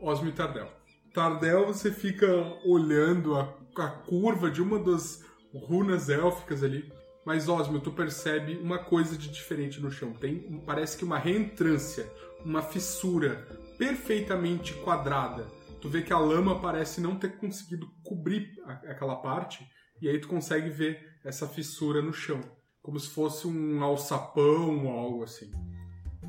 Osmo 0.00 0.28
e 0.28 0.32
Tardel. 0.32 0.68
Tardel, 1.14 1.66
você 1.66 1.92
fica 1.92 2.26
olhando 2.64 3.36
a, 3.36 3.54
a 3.76 3.88
curva 3.88 4.50
de 4.50 4.62
uma 4.62 4.78
das 4.78 5.22
runas 5.54 6.08
élficas 6.08 6.62
ali. 6.62 6.90
Mas 7.24 7.48
Osmo, 7.48 7.78
tu 7.80 7.92
percebe 7.92 8.56
uma 8.56 8.78
coisa 8.78 9.16
de 9.16 9.28
diferente 9.28 9.80
no 9.80 9.90
chão. 9.90 10.12
Tem, 10.12 10.60
parece 10.66 10.96
que 10.96 11.04
uma 11.04 11.18
reentrância, 11.18 12.10
uma 12.44 12.62
fissura 12.62 13.46
perfeitamente 13.78 14.74
quadrada. 14.74 15.46
Tu 15.80 15.88
vê 15.88 16.02
que 16.02 16.12
a 16.12 16.18
lama 16.18 16.60
parece 16.60 17.00
não 17.00 17.16
ter 17.16 17.36
conseguido 17.38 17.86
cobrir 18.02 18.48
a- 18.64 18.90
aquela 18.90 19.16
parte, 19.16 19.64
e 20.00 20.08
aí 20.08 20.18
tu 20.20 20.28
consegue 20.28 20.70
ver 20.70 20.98
essa 21.24 21.46
fissura 21.46 22.00
no 22.02 22.12
chão, 22.12 22.40
como 22.80 22.98
se 22.98 23.08
fosse 23.10 23.46
um 23.46 23.82
alçapão 23.82 24.86
ou 24.86 24.90
algo 24.98 25.22
assim. 25.24 25.50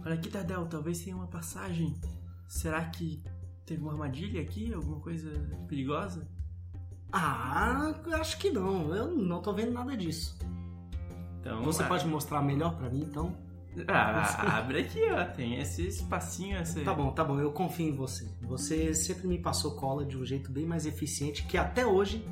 Olha 0.05 0.15
aqui, 0.15 0.29
Tardel, 0.29 0.65
talvez 0.65 0.99
tenha 1.01 1.15
uma 1.15 1.27
passagem. 1.27 1.95
Será 2.47 2.83
que 2.85 3.23
teve 3.65 3.81
uma 3.81 3.93
armadilha 3.93 4.41
aqui? 4.41 4.73
Alguma 4.73 4.99
coisa 4.99 5.31
perigosa? 5.67 6.27
Ah, 7.11 7.93
acho 8.19 8.37
que 8.37 8.49
não. 8.49 8.93
Eu 8.93 9.11
não 9.11 9.41
tô 9.41 9.53
vendo 9.53 9.71
nada 9.71 9.95
disso. 9.95 10.37
Então, 11.39 11.63
Você 11.63 11.83
ah, 11.83 11.87
pode 11.87 12.07
mostrar 12.07 12.41
melhor 12.41 12.75
pra 12.75 12.89
mim, 12.89 13.01
então? 13.01 13.35
Ah, 13.87 14.57
abre 14.57 14.81
aqui, 14.81 14.99
ó. 15.11 15.25
Tem 15.25 15.59
esse 15.59 15.87
espacinho. 15.87 16.57
Tá 16.83 16.93
bom, 16.93 17.11
tá 17.11 17.23
bom. 17.23 17.39
Eu 17.39 17.51
confio 17.51 17.87
em 17.87 17.95
você. 17.95 18.29
Você 18.41 18.93
sempre 18.93 19.27
me 19.27 19.39
passou 19.39 19.75
cola 19.75 20.05
de 20.05 20.17
um 20.17 20.25
jeito 20.25 20.51
bem 20.51 20.65
mais 20.65 20.85
eficiente 20.85 21.45
que 21.45 21.57
até 21.57 21.85
hoje 21.85 22.25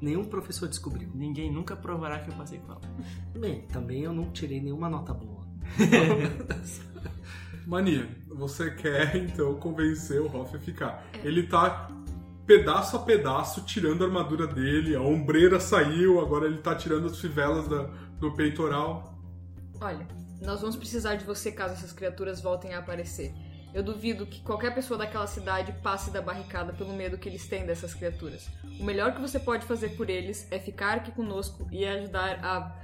nenhum 0.00 0.24
professor 0.24 0.68
descobriu. 0.68 1.10
Ninguém 1.14 1.52
nunca 1.52 1.76
provará 1.76 2.18
que 2.18 2.30
eu 2.30 2.34
passei 2.34 2.58
cola. 2.60 2.80
Bem, 3.38 3.62
também 3.62 4.02
eu 4.02 4.12
não 4.12 4.30
tirei 4.30 4.60
nenhuma 4.60 4.88
nota 4.88 5.14
boa. 5.14 5.37
Mania, 7.66 8.08
você 8.28 8.70
quer 8.70 9.16
então 9.16 9.54
convencer 9.56 10.20
o 10.20 10.34
Hoff 10.34 10.56
a 10.56 10.58
ficar. 10.58 11.04
Ele 11.22 11.46
tá 11.46 11.90
pedaço 12.46 12.96
a 12.96 13.00
pedaço 13.00 13.62
tirando 13.64 14.02
a 14.02 14.06
armadura 14.06 14.46
dele, 14.46 14.96
a 14.96 15.02
ombreira 15.02 15.60
saiu, 15.60 16.18
agora 16.18 16.46
ele 16.46 16.58
tá 16.58 16.74
tirando 16.74 17.06
as 17.06 17.20
fivelas 17.20 17.68
da- 17.68 17.90
do 18.18 18.32
peitoral. 18.34 19.18
Olha, 19.80 20.06
nós 20.40 20.60
vamos 20.62 20.76
precisar 20.76 21.16
de 21.16 21.24
você 21.26 21.52
caso 21.52 21.74
essas 21.74 21.92
criaturas 21.92 22.40
voltem 22.40 22.72
a 22.72 22.78
aparecer. 22.78 23.34
Eu 23.74 23.82
duvido 23.82 24.24
que 24.24 24.40
qualquer 24.40 24.74
pessoa 24.74 24.96
daquela 24.96 25.26
cidade 25.26 25.72
passe 25.82 26.10
da 26.10 26.22
barricada 26.22 26.72
pelo 26.72 26.94
medo 26.94 27.18
que 27.18 27.28
eles 27.28 27.46
têm 27.46 27.66
dessas 27.66 27.92
criaturas. 27.92 28.48
O 28.80 28.82
melhor 28.82 29.14
que 29.14 29.20
você 29.20 29.38
pode 29.38 29.66
fazer 29.66 29.90
por 29.90 30.08
eles 30.08 30.48
é 30.50 30.58
ficar 30.58 30.94
aqui 30.96 31.12
conosco 31.12 31.68
e 31.70 31.84
ajudar 31.84 32.40
a 32.42 32.74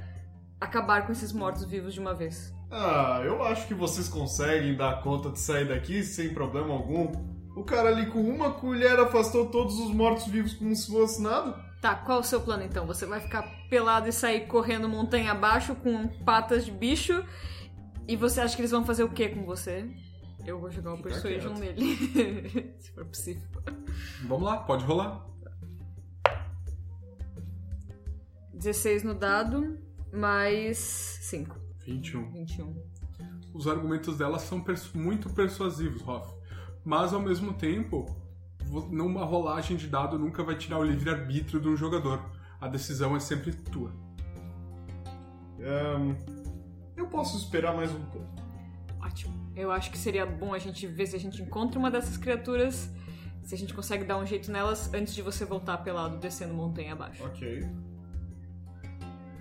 acabar 0.60 1.06
com 1.06 1.12
esses 1.12 1.32
mortos-vivos 1.32 1.94
de 1.94 2.00
uma 2.00 2.12
vez. 2.14 2.52
Ah, 2.76 3.22
eu 3.24 3.40
acho 3.44 3.68
que 3.68 3.74
vocês 3.74 4.08
conseguem 4.08 4.76
dar 4.76 5.00
conta 5.00 5.30
de 5.30 5.38
sair 5.38 5.68
daqui 5.68 6.02
sem 6.02 6.34
problema 6.34 6.74
algum. 6.74 7.12
O 7.54 7.62
cara 7.62 7.88
ali 7.88 8.06
com 8.06 8.20
uma 8.20 8.50
colher 8.50 8.98
afastou 8.98 9.46
todos 9.46 9.78
os 9.78 9.94
mortos-vivos 9.94 10.54
como 10.54 10.74
se 10.74 10.90
fosse 10.90 11.22
nada. 11.22 11.52
Tá, 11.80 11.94
qual 11.94 12.18
o 12.18 12.24
seu 12.24 12.40
plano 12.40 12.64
então? 12.64 12.84
Você 12.84 13.06
vai 13.06 13.20
ficar 13.20 13.44
pelado 13.70 14.08
e 14.08 14.12
sair 14.12 14.48
correndo 14.48 14.88
montanha 14.88 15.30
abaixo 15.30 15.76
com 15.76 16.08
patas 16.24 16.64
de 16.64 16.72
bicho? 16.72 17.24
E 18.08 18.16
você 18.16 18.40
acha 18.40 18.56
que 18.56 18.62
eles 18.62 18.72
vão 18.72 18.84
fazer 18.84 19.04
o 19.04 19.08
que 19.08 19.28
com 19.28 19.44
você? 19.44 19.88
Eu 20.44 20.58
vou 20.58 20.68
jogar 20.68 20.94
o 20.94 20.96
Ficar 20.96 21.10
Persuasion 21.10 21.54
nele. 21.54 22.74
Se 22.80 22.90
for 22.90 23.04
possível. 23.04 23.48
Vamos 24.24 24.42
lá, 24.42 24.56
pode 24.56 24.84
rolar. 24.84 25.24
16 28.52 29.04
no 29.04 29.14
dado, 29.14 29.78
mais 30.12 30.76
5. 31.22 31.63
21. 31.86 32.30
21. 32.32 32.74
Os 33.52 33.68
argumentos 33.68 34.16
dela 34.18 34.38
são 34.38 34.60
persu- 34.60 34.96
muito 34.98 35.30
persuasivos, 35.30 36.06
Hoff. 36.06 36.34
Mas 36.84 37.12
ao 37.12 37.20
mesmo 37.20 37.54
tempo, 37.54 38.04
numa 38.90 39.24
rolagem 39.24 39.76
de 39.76 39.86
dado 39.86 40.18
nunca 40.18 40.42
vai 40.42 40.56
tirar 40.56 40.78
o 40.78 40.82
livre-arbítrio 40.84 41.60
de 41.60 41.68
um 41.68 41.76
jogador. 41.76 42.22
A 42.60 42.68
decisão 42.68 43.14
é 43.16 43.20
sempre 43.20 43.52
tua. 43.52 43.92
Ahn, 45.60 46.14
eu 46.96 47.06
posso 47.06 47.36
esperar 47.36 47.74
mais 47.74 47.90
um 47.92 48.04
pouco. 48.06 48.28
Ótimo. 49.00 49.34
Eu 49.54 49.70
acho 49.70 49.90
que 49.90 49.98
seria 49.98 50.26
bom 50.26 50.52
a 50.52 50.58
gente 50.58 50.86
ver 50.86 51.06
se 51.06 51.14
a 51.14 51.20
gente 51.20 51.40
encontra 51.40 51.78
uma 51.78 51.90
dessas 51.90 52.16
criaturas, 52.16 52.90
se 53.44 53.54
a 53.54 53.58
gente 53.58 53.72
consegue 53.72 54.04
dar 54.04 54.18
um 54.18 54.26
jeito 54.26 54.50
nelas 54.50 54.92
antes 54.92 55.14
de 55.14 55.22
você 55.22 55.44
voltar 55.44 55.78
pelado 55.78 56.18
descendo 56.18 56.52
montanha 56.54 56.92
abaixo. 56.94 57.24
Ok. 57.24 57.62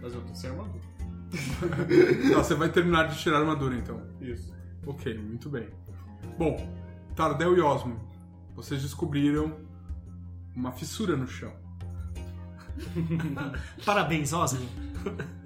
Mas 0.01 0.13
eu 0.13 0.21
tô 0.21 0.35
sem 0.35 0.50
armadura. 0.50 0.83
Tá, 2.33 2.43
você 2.43 2.55
vai 2.55 2.69
terminar 2.69 3.07
de 3.07 3.17
tirar 3.19 3.37
a 3.37 3.39
armadura 3.41 3.75
então. 3.75 4.01
Isso. 4.21 4.53
Ok, 4.85 5.17
muito 5.17 5.49
bem. 5.49 5.67
Bom, 6.37 6.69
Tardel 7.15 7.57
e 7.57 7.61
Osmo, 7.61 7.99
vocês 8.55 8.81
descobriram 8.81 9.57
uma 10.55 10.71
fissura 10.71 11.15
no 11.17 11.27
chão. 11.27 11.51
Parabéns, 13.85 14.33
Osmo. 14.33 14.67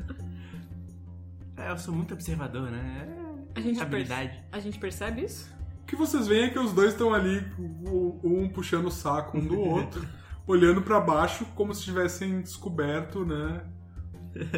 É, 1.60 1.72
eu 1.72 1.77
sou 1.79 1.91
muito 1.91 2.13
observador, 2.13 2.70
né? 2.70 3.08
A 3.56 3.60
É 3.60 3.63
gente, 3.63 3.82
habilidade. 3.82 4.27
perce- 4.29 4.44
a 4.51 4.60
gente 4.60 4.77
percebe 4.77 5.24
isso? 5.24 5.50
O 5.82 5.86
que 5.88 5.96
vocês 5.96 6.27
veem 6.27 6.44
é 6.44 6.50
que 6.51 6.60
os 6.60 6.72
dois 6.72 6.91
estão 6.91 7.15
ali, 7.15 7.44
um 8.24 8.48
puxando 8.48 8.86
o 8.86 8.91
saco 8.91 9.39
um 9.39 9.44
do 9.48 9.60
outro, 9.60 10.08
olhando 10.46 10.84
pra 10.84 11.00
baixo 11.00 11.46
como 11.56 11.74
se 11.74 11.82
tivessem 11.82 12.41
descoberto, 12.41 13.25
né, 13.25 13.63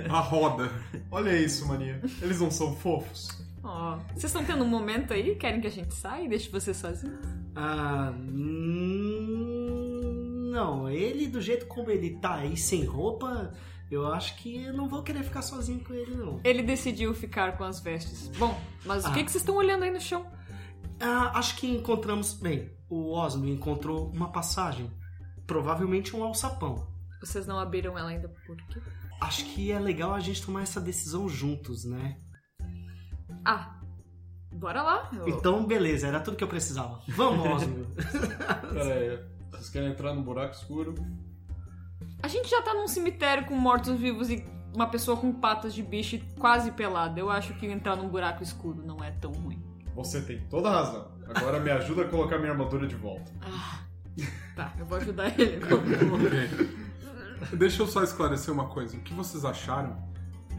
a 0.10 0.20
roda. 0.20 0.70
Olha 1.12 1.36
isso, 1.38 1.68
mania. 1.68 2.02
Eles 2.22 2.40
não 2.40 2.50
são 2.52 2.76
fofos? 2.76 3.30
Ó, 3.64 3.98
vocês 4.14 4.26
estão 4.26 4.44
tendo 4.46 4.64
um 4.64 4.68
momento 4.68 5.14
aí? 5.14 5.36
Querem 5.36 5.60
que 5.62 5.68
a 5.68 5.72
gente 5.72 5.94
saia 5.94 6.24
e 6.26 6.30
deixe 6.30 6.50
você 6.50 6.74
sozinho? 6.74 7.18
Ah, 7.56 8.14
hum, 9.20 10.50
não, 10.52 10.90
ele 10.90 11.28
do 11.28 11.42
jeito 11.42 11.66
como 11.68 11.90
ele 11.92 12.12
tá 12.20 12.36
aí 12.36 12.56
sem 12.58 12.84
roupa, 12.86 13.54
eu 13.92 14.08
acho 14.14 14.36
que 14.38 14.64
eu 14.64 14.74
não 14.74 14.88
vou 14.88 15.04
querer 15.04 15.24
ficar 15.24 15.42
sozinho 15.42 15.84
com 15.84 15.94
ele 15.94 16.16
não. 16.16 16.40
Ele 16.44 16.62
decidiu 16.64 17.14
ficar 17.14 17.58
com 17.58 17.64
as 17.64 17.80
vestes. 17.80 18.28
Bom, 18.38 18.60
mas 18.86 19.06
o 19.06 19.12
que, 19.14 19.20
Ah. 19.20 19.24
que 19.24 19.32
vocês 19.32 19.42
estão 19.42 19.56
olhando 19.56 19.84
aí 19.84 19.92
no 19.92 20.00
chão? 20.00 20.26
Ah, 21.00 21.38
acho 21.40 21.56
que 21.58 21.68
encontramos, 21.68 22.34
bem, 22.34 22.72
o 22.90 23.12
Osmo 23.12 23.48
encontrou 23.48 24.10
uma 24.12 24.32
passagem, 24.32 24.92
provavelmente 25.48 26.16
um 26.16 26.24
alçapão. 26.24 26.88
Vocês 27.22 27.46
não 27.48 27.60
abriram 27.60 27.98
ela 27.98 28.10
ainda 28.10 28.30
por 28.46 28.56
quê? 28.68 28.80
Acho 29.22 29.46
que 29.46 29.72
é 29.72 29.80
legal 29.80 30.14
a 30.14 30.20
gente 30.20 30.46
tomar 30.46 30.64
essa 30.64 30.80
decisão 30.82 31.28
juntos, 31.30 31.86
né? 31.86 32.18
Ah, 33.46 33.80
bora 34.52 34.82
lá. 34.82 35.10
Eu- 35.14 35.28
Então, 35.30 35.66
beleza, 35.66 36.08
era 36.08 36.20
tudo 36.20 36.38
que 36.38 36.44
eu 36.44 36.48
precisava. 36.48 37.02
Vamos, 37.08 37.46
Osmo. 37.64 37.86
Pera 38.74 38.94
aí, 38.96 39.20
vocês 39.52 39.70
querem 39.70 39.90
entrar 39.92 40.14
no 40.14 40.22
buraco 40.24 40.54
escuro? 40.56 40.96
A 42.22 42.28
gente 42.28 42.50
já 42.50 42.62
tá 42.62 42.74
num 42.74 42.88
cemitério 42.88 43.46
com 43.46 43.56
mortos-vivos 43.56 44.30
e 44.30 44.46
uma 44.76 44.88
pessoa 44.88 45.18
com 45.18 45.32
patas 45.34 45.74
de 45.74 45.82
bicho 45.82 46.16
e 46.18 46.20
quase 46.40 46.72
pelada. 46.72 47.20
Eu 47.20 47.30
acho 47.30 47.54
que 47.56 47.66
entrar 47.66 47.96
num 47.96 48.08
buraco 48.10 48.44
escuro 48.44 48.84
não 48.86 49.04
é 49.04 49.12
tão 49.12 49.32
ruim. 49.32 49.64
Você 49.96 50.22
tem 50.22 50.40
toda 50.48 50.70
a 50.70 50.74
razão. 50.84 51.12
Agora 51.34 51.60
me 51.60 51.70
ajuda 51.72 52.04
a 52.04 52.08
colocar 52.08 52.38
minha 52.38 52.52
armadura 52.52 52.88
de 52.88 52.96
volta. 52.96 53.32
Ah, 53.42 53.82
tá, 54.56 54.74
eu 54.78 54.86
vou 54.86 54.98
ajudar 54.98 55.28
ele. 55.40 55.60
Deixa 57.58 57.82
eu 57.84 57.88
só 57.88 58.04
esclarecer 58.04 58.54
uma 58.54 58.68
coisa. 58.68 58.96
O 58.98 59.00
que 59.02 59.14
vocês 59.14 59.44
acharam 59.46 59.98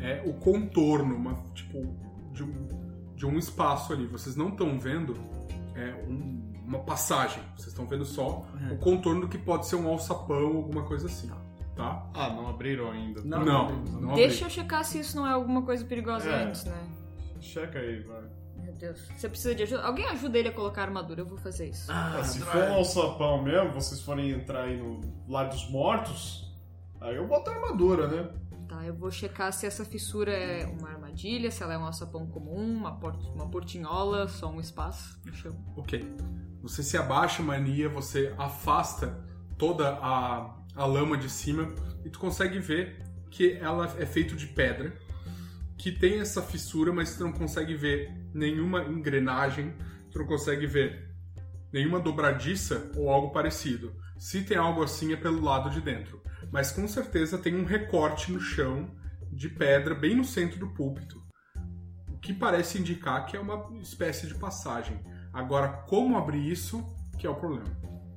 é 0.00 0.22
o 0.26 0.32
contorno, 0.34 1.14
uma, 1.14 1.34
tipo, 1.54 1.94
de 2.32 2.42
um, 2.42 2.68
de 3.14 3.26
um 3.26 3.38
espaço 3.38 3.92
ali. 3.92 4.06
Vocês 4.06 4.36
não 4.36 4.48
estão 4.48 4.78
vendo 4.78 5.16
é, 5.74 5.94
um- 6.08 6.52
uma 6.66 6.78
passagem. 6.80 7.42
Vocês 7.56 7.68
estão 7.68 7.86
vendo 7.86 8.04
só 8.04 8.44
o 8.70 8.76
contorno 8.78 9.22
do 9.22 9.28
que 9.28 9.38
pode 9.38 9.66
ser 9.66 9.76
um 9.76 9.88
alçapão, 9.88 10.56
alguma 10.56 10.82
coisa 10.84 11.06
assim. 11.06 11.30
Tá? 11.76 12.06
Ah, 12.14 12.28
não 12.30 12.48
abriram 12.48 12.90
ainda. 12.90 13.22
Não, 13.22 13.44
não, 13.44 14.14
Deixa 14.14 14.44
eu 14.44 14.50
checar 14.50 14.84
se 14.84 14.98
isso 15.00 15.16
não 15.16 15.26
é 15.26 15.32
alguma 15.32 15.62
coisa 15.62 15.84
perigosa 15.84 16.28
É. 16.28 16.44
antes, 16.44 16.64
né? 16.64 16.76
Checa 17.40 17.78
aí, 17.78 18.00
vai. 18.02 18.22
Meu 18.62 18.74
Deus. 18.74 19.00
Você 19.16 19.28
precisa 19.28 19.54
de 19.54 19.62
ajuda? 19.62 19.82
Alguém 19.84 20.06
ajuda 20.08 20.38
ele 20.38 20.48
a 20.48 20.52
colocar 20.52 20.82
a 20.82 20.84
armadura, 20.84 21.22
eu 21.22 21.26
vou 21.26 21.38
fazer 21.38 21.70
isso. 21.70 21.90
Ah, 21.90 22.22
se 22.22 22.40
for 22.40 22.62
um 22.62 22.74
alçapão 22.74 23.42
mesmo, 23.42 23.72
vocês 23.72 24.00
forem 24.02 24.30
entrar 24.30 24.64
aí 24.64 24.76
no 24.76 25.00
lado 25.26 25.50
dos 25.50 25.70
mortos, 25.70 26.49
aí 27.00 27.16
eu 27.16 27.26
boto 27.26 27.50
a 27.50 27.54
armadura, 27.54 28.06
né? 28.06 28.30
Tá, 28.68 28.84
eu 28.84 28.94
vou 28.94 29.10
checar 29.10 29.52
se 29.52 29.66
essa 29.66 29.84
fissura 29.84 30.32
é 30.32 30.64
uma 30.64 30.90
armadilha, 30.90 31.50
se 31.50 31.62
ela 31.62 31.74
é 31.74 31.78
um 31.78 31.84
alçapão 31.84 32.26
comum, 32.26 32.76
uma, 32.76 33.00
port 33.00 33.20
uma 33.34 33.50
portinhola, 33.50 34.28
só 34.28 34.48
um 34.48 34.60
espaço 34.60 35.20
no 35.24 35.34
chão. 35.34 35.56
Ok. 35.76 36.06
Você 36.62 36.82
se 36.82 36.96
abaixa, 36.96 37.42
mania, 37.42 37.88
você 37.88 38.32
afasta 38.38 39.26
toda 39.58 39.98
a, 40.00 40.56
a 40.76 40.86
lama 40.86 41.16
de 41.16 41.28
cima 41.28 41.68
e 42.04 42.10
tu 42.10 42.18
consegue 42.18 42.58
ver 42.58 43.02
que 43.30 43.54
ela 43.54 43.86
é 43.98 44.06
feita 44.06 44.36
de 44.36 44.46
pedra, 44.46 44.96
que 45.76 45.90
tem 45.90 46.20
essa 46.20 46.42
fissura, 46.42 46.92
mas 46.92 47.16
tu 47.16 47.24
não 47.24 47.32
consegue 47.32 47.74
ver 47.74 48.12
nenhuma 48.34 48.84
engrenagem, 48.84 49.74
tu 50.10 50.18
não 50.18 50.26
consegue 50.26 50.66
ver 50.66 51.10
nenhuma 51.72 51.98
dobradiça 51.98 52.90
ou 52.96 53.08
algo 53.08 53.30
parecido. 53.32 53.94
Se 54.18 54.42
tem 54.42 54.56
algo 54.56 54.82
assim 54.82 55.12
é 55.12 55.16
pelo 55.16 55.42
lado 55.42 55.70
de 55.70 55.80
dentro. 55.80 56.20
Mas 56.52 56.72
com 56.72 56.86
certeza 56.88 57.38
tem 57.38 57.56
um 57.56 57.64
recorte 57.64 58.32
no 58.32 58.40
chão 58.40 58.90
de 59.30 59.48
pedra 59.48 59.94
bem 59.94 60.16
no 60.16 60.24
centro 60.24 60.58
do 60.58 60.68
púlpito. 60.68 61.22
O 62.08 62.18
que 62.18 62.34
parece 62.34 62.78
indicar 62.78 63.26
que 63.26 63.36
é 63.36 63.40
uma 63.40 63.70
espécie 63.80 64.26
de 64.26 64.34
passagem. 64.34 65.00
Agora, 65.32 65.68
como 65.68 66.18
abrir 66.18 66.50
isso, 66.50 66.84
que 67.18 67.26
é 67.26 67.30
o 67.30 67.34
problema. 67.34 67.66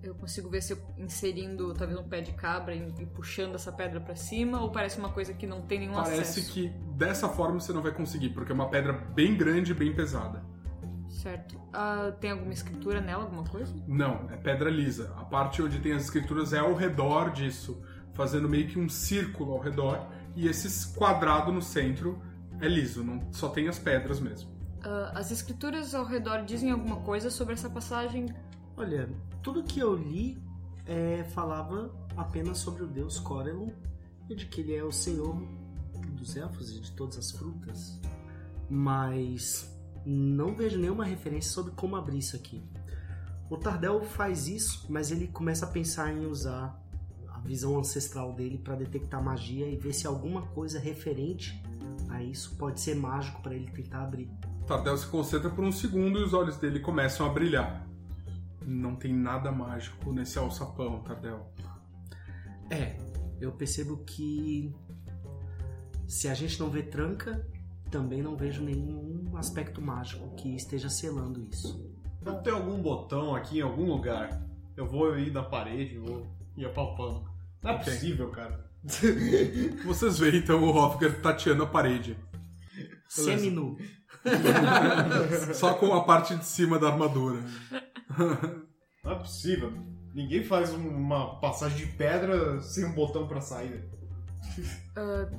Eu 0.01 0.15
consigo 0.15 0.49
ver 0.49 0.61
se 0.61 0.73
eu 0.73 0.77
inserindo 0.97 1.73
talvez 1.73 1.97
um 1.97 2.03
pé 2.03 2.19
de 2.19 2.33
cabra 2.33 2.75
e, 2.75 2.93
e 2.99 3.05
puxando 3.05 3.55
essa 3.55 3.71
pedra 3.71 4.01
pra 4.01 4.15
cima, 4.15 4.59
ou 4.59 4.69
parece 4.69 4.97
uma 4.97 5.09
coisa 5.09 5.33
que 5.33 5.47
não 5.47 5.61
tem 5.61 5.79
nenhum 5.79 5.93
Parece 5.93 6.39
acesso? 6.41 6.51
que 6.51 6.67
dessa 6.97 7.29
forma 7.29 7.59
você 7.59 7.71
não 7.71 7.81
vai 7.81 7.93
conseguir, 7.93 8.29
porque 8.29 8.51
é 8.51 8.55
uma 8.55 8.69
pedra 8.69 8.91
bem 8.91 9.37
grande 9.37 9.71
e 9.71 9.75
bem 9.75 9.95
pesada. 9.95 10.43
Certo. 11.07 11.61
Ah, 11.71 12.11
tem 12.19 12.31
alguma 12.31 12.51
escritura 12.51 12.99
nela, 12.99 13.23
alguma 13.23 13.45
coisa? 13.45 13.73
Não, 13.87 14.29
é 14.29 14.35
pedra 14.35 14.69
lisa. 14.69 15.13
A 15.15 15.23
parte 15.23 15.61
onde 15.61 15.79
tem 15.79 15.93
as 15.93 16.03
escrituras 16.03 16.51
é 16.51 16.59
ao 16.59 16.73
redor 16.73 17.31
disso, 17.31 17.81
fazendo 18.13 18.47
meio 18.47 18.67
que 18.67 18.79
um 18.79 18.89
círculo 18.89 19.53
ao 19.53 19.59
redor, 19.59 20.07
e 20.35 20.47
esse 20.47 20.93
quadrado 20.93 21.51
no 21.51 21.61
centro 21.61 22.21
é 22.59 22.67
liso, 22.67 23.03
não, 23.03 23.21
só 23.31 23.49
tem 23.49 23.67
as 23.67 23.77
pedras 23.77 24.19
mesmo. 24.19 24.49
Ah, 24.83 25.11
as 25.15 25.31
escrituras 25.31 25.93
ao 25.95 26.05
redor 26.05 26.43
dizem 26.43 26.71
alguma 26.71 26.97
coisa 26.97 27.29
sobre 27.29 27.53
essa 27.53 27.69
passagem? 27.69 28.33
Olha, 28.75 29.09
tudo 29.41 29.63
que 29.63 29.79
eu 29.79 29.95
li 29.95 30.41
é, 30.85 31.23
falava 31.33 31.93
apenas 32.17 32.57
sobre 32.57 32.83
o 32.83 32.87
deus 32.87 33.19
Corelon 33.19 33.69
e 34.29 34.35
de 34.35 34.45
que 34.45 34.61
ele 34.61 34.75
é 34.75 34.83
o 34.83 34.91
senhor 34.91 35.35
dos 36.15 36.35
elfos 36.35 36.75
e 36.75 36.79
de 36.79 36.91
todas 36.91 37.17
as 37.17 37.31
frutas. 37.31 37.99
Mas 38.69 39.71
não 40.05 40.55
vejo 40.55 40.77
nenhuma 40.77 41.05
referência 41.05 41.51
sobre 41.51 41.71
como 41.73 41.95
abrir 41.95 42.17
isso 42.17 42.35
aqui. 42.35 42.63
O 43.49 43.57
Tardel 43.57 44.01
faz 44.03 44.47
isso, 44.47 44.85
mas 44.89 45.11
ele 45.11 45.27
começa 45.27 45.65
a 45.65 45.69
pensar 45.69 46.11
em 46.11 46.25
usar 46.25 46.82
visão 47.43 47.77
ancestral 47.77 48.33
dele 48.33 48.57
para 48.57 48.75
detectar 48.75 49.23
magia 49.23 49.67
e 49.67 49.75
ver 49.75 49.93
se 49.93 50.07
alguma 50.07 50.43
coisa 50.47 50.79
referente 50.79 51.61
a 52.09 52.21
isso 52.23 52.55
pode 52.57 52.79
ser 52.79 52.95
mágico 52.95 53.41
para 53.41 53.53
ele 53.55 53.69
tentar 53.71 54.03
abrir. 54.03 54.29
Tardel 54.65 54.97
se 54.97 55.07
concentra 55.07 55.49
por 55.49 55.63
um 55.63 55.71
segundo 55.71 56.19
e 56.19 56.23
os 56.23 56.33
olhos 56.33 56.57
dele 56.57 56.79
começam 56.79 57.25
a 57.25 57.29
brilhar. 57.29 57.85
Não 58.65 58.95
tem 58.95 59.13
nada 59.13 59.51
mágico 59.51 60.11
nesse 60.13 60.37
alçapão, 60.37 61.01
Tardel. 61.03 61.51
É, 62.69 62.97
eu 63.41 63.51
percebo 63.51 63.97
que 64.05 64.73
se 66.07 66.29
a 66.29 66.33
gente 66.33 66.59
não 66.59 66.69
vê 66.69 66.83
tranca, 66.83 67.45
também 67.91 68.21
não 68.21 68.37
vejo 68.37 68.63
nenhum 68.63 69.35
aspecto 69.35 69.81
mágico 69.81 70.33
que 70.35 70.55
esteja 70.55 70.89
selando 70.89 71.43
isso. 71.51 71.91
Não 72.21 72.41
tem 72.41 72.53
algum 72.53 72.81
botão 72.81 73.35
aqui 73.35 73.57
em 73.57 73.61
algum 73.61 73.85
lugar. 73.85 74.41
Eu 74.77 74.85
vou 74.85 75.17
ir 75.17 75.31
na 75.31 75.43
parede, 75.43 75.97
vou 75.97 76.25
ir 76.55 76.65
apalpando. 76.65 77.32
Não 77.63 77.71
é 77.71 77.73
Ok. 77.75 77.93
possível, 77.93 78.29
cara. 78.29 78.69
Vocês 79.85 80.19
veem 80.19 80.37
então 80.37 80.61
o 80.61 80.69
Hofgar 80.75 81.13
tateando 81.21 81.63
a 81.63 81.67
parede. 81.67 82.17
Seminu. 83.07 83.77
Só 85.53 85.73
com 85.75 85.93
a 85.93 86.03
parte 86.03 86.35
de 86.35 86.45
cima 86.45 86.77
da 86.79 86.87
armadura. 86.89 87.43
Não 89.03 89.11
é 89.11 89.15
possível. 89.15 89.71
Ninguém 90.13 90.43
faz 90.43 90.71
uma 90.73 91.39
passagem 91.39 91.77
de 91.77 91.87
pedra 91.93 92.61
sem 92.61 92.85
um 92.85 92.93
botão 92.93 93.27
pra 93.27 93.41
sair. 93.41 93.83
Ah, 94.95 95.29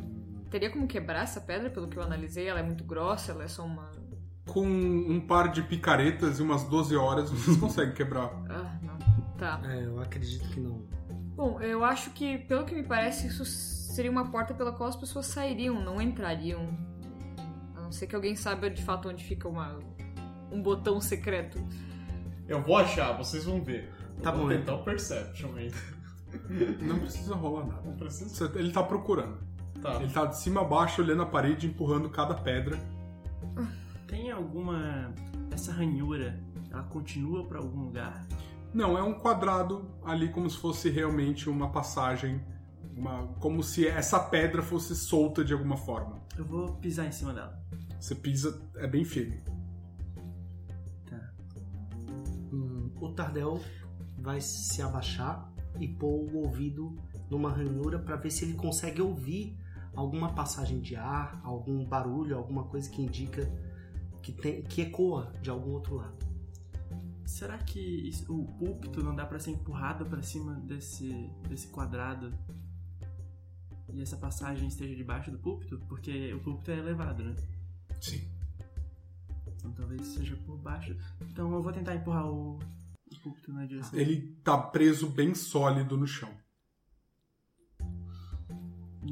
teria 0.51 0.71
como 0.71 0.87
quebrar 0.87 1.23
essa 1.23 1.41
pedra, 1.41 1.71
pelo 1.71 1.89
que 1.89 1.97
eu 1.97 2.03
analisei? 2.03 2.49
Ela 2.49 2.61
é 2.61 2.63
muito 2.63 2.85
grossa, 2.85 3.33
ela 3.33 3.45
é 3.45 3.49
só 3.49 3.65
uma. 3.65 3.93
Com 4.47 4.67
um 4.67 5.21
par 5.27 5.51
de 5.51 5.63
picaretas 5.63 6.39
e 6.39 6.43
umas 6.43 6.65
12 6.65 6.95
horas, 6.97 7.31
vocês 7.31 7.57
conseguem 7.61 7.95
quebrar. 7.95 8.31
Ah, 8.51 8.79
não. 8.83 8.99
Tá. 9.39 9.61
É, 9.65 9.87
eu 9.87 10.01
acredito 10.01 10.47
que 10.51 10.61
não. 10.61 10.87
Bom, 11.35 11.61
eu 11.61 11.85
acho 11.85 12.11
que, 12.11 12.39
pelo 12.39 12.65
que 12.65 12.75
me 12.75 12.83
parece, 12.85 13.27
isso 13.27 13.45
seria 13.45 14.11
uma 14.11 14.31
porta 14.31 14.55
pela 14.55 14.73
qual 14.73 14.89
as 14.89 14.97
pessoas 14.97 15.27
sairiam, 15.27 15.83
não 15.83 16.01
entrariam. 16.01 16.69
A 17.77 17.81
não 17.81 17.93
ser 17.93 18.07
que 18.07 18.15
alguém 18.15 18.37
saiba 18.37 18.71
de 18.71 18.83
fato 18.83 19.09
onde 19.09 19.25
fica 19.25 19.49
uma, 19.49 19.79
um 20.51 20.63
botão 20.63 21.01
secreto. 21.01 21.59
Eu 22.47 22.63
vou 22.63 22.77
achar, 22.77 23.17
vocês 23.17 23.45
vão 23.45 23.63
ver. 23.63 23.93
Eu 24.17 24.23
Tá 24.23 24.31
vou 24.31 24.43
bom, 24.43 24.49
tentar 24.49 24.75
o 24.75 24.85
Perception 24.85 25.55
ainda. 25.57 25.77
Não 26.83 26.99
precisa 26.99 27.35
rolar 27.35 27.67
nada. 27.67 27.83
Não 27.85 27.97
precisa. 27.97 28.51
Ele 28.57 28.73
tá 28.73 28.83
procurando. 28.83 29.39
Tá. 29.81 29.97
Ele 30.03 30.13
tá 30.13 30.27
de 30.27 30.39
cima 30.39 30.61
a 30.61 30.65
baixo, 30.65 31.03
olhando 31.03 31.23
a 31.23 31.27
parede, 31.27 31.67
empurrando 31.67 32.09
cada 32.11 32.35
pedra. 32.35 32.79
Tem 34.07 34.31
alguma. 34.31 35.13
Essa 35.51 35.73
ranhura, 35.73 36.41
ela 36.71 36.83
continua 36.85 37.45
pra 37.47 37.59
algum 37.59 37.83
lugar? 37.85 38.27
Não, 38.75 38.99
é 38.99 39.03
um 39.03 39.15
quadrado 39.15 39.89
ali 40.05 40.29
como 40.29 40.51
se 40.51 40.59
fosse 40.59 40.91
realmente 40.91 41.49
uma 41.49 41.71
passagem. 41.71 42.45
Uma, 42.97 43.29
como 43.41 43.63
se 43.63 43.87
essa 43.87 44.19
pedra 44.19 44.63
fosse 44.63 44.95
solta 44.97 45.45
de 45.45 45.53
alguma 45.53 45.77
forma. 45.77 46.21
Eu 46.37 46.45
vou 46.45 46.75
pisar 46.75 47.07
em 47.07 47.13
cima 47.13 47.33
dela. 47.33 47.61
Você 48.01 48.15
pisa, 48.15 48.61
é 48.77 48.87
bem 48.87 49.05
firme. 49.05 49.43
Hum, 52.53 52.91
o 53.01 53.09
Tardel 53.13 53.61
vai 54.19 54.41
se 54.41 54.83
abaixar 54.83 55.53
e 55.81 55.89
pôr 55.89 56.33
o 56.33 56.39
ouvido 56.39 56.97
numa 57.31 57.51
ranhura 57.51 57.99
para 57.99 58.17
ver 58.17 58.31
se 58.31 58.45
ele 58.45 58.55
consegue 58.55 59.01
ouvir 59.01 59.57
alguma 59.95 60.35
passagem 60.35 60.81
de 60.81 60.97
ar, 60.97 61.41
algum 61.45 61.85
barulho, 61.85 62.37
alguma 62.37 62.65
coisa 62.65 62.89
que 62.91 63.03
indica 63.03 63.51
que, 64.23 64.33
tem, 64.33 64.63
que 64.63 64.83
ecoa 64.83 65.33
de 65.41 65.51
algum 65.51 65.73
outro 65.73 65.97
lado. 65.97 66.24
Será 67.27 67.59
que 67.59 67.81
isso- 67.81 68.33
o 68.33 68.45
púlpito 68.59 69.03
não 69.03 69.15
dá 69.15 69.25
pra 69.27 69.39
ser 69.39 69.51
empurrado 69.53 70.05
pra 70.07 70.23
cima 70.23 70.55
desse, 70.61 71.11
desse 71.49 71.69
quadrado? 71.69 72.33
E 73.93 74.01
essa 74.03 74.17
passagem 74.17 74.67
esteja 74.69 74.95
debaixo 74.95 75.31
do 75.31 75.39
púlpito? 75.39 75.79
Porque 75.89 76.33
o 76.35 76.41
púlpito 76.41 76.71
é 76.71 76.79
elevado, 76.79 77.23
né? 77.25 77.35
Sim. 78.01 78.29
Então 79.57 79.73
talvez 79.73 80.07
seja 80.09 80.37
por 80.45 80.59
baixo. 80.59 80.97
Então 81.23 81.53
eu 81.53 81.63
vou 81.63 81.73
tentar 81.73 81.95
empurrar 81.95 82.27
o, 82.27 82.59
o 82.59 83.21
púlpito 83.23 83.53
na 83.53 83.65
direção. 83.67 83.99
Ele 83.99 84.37
tá 84.43 84.59
preso 84.59 85.09
bem 85.09 85.35
sólido 85.35 85.97
no 85.97 86.07
chão. 86.07 86.31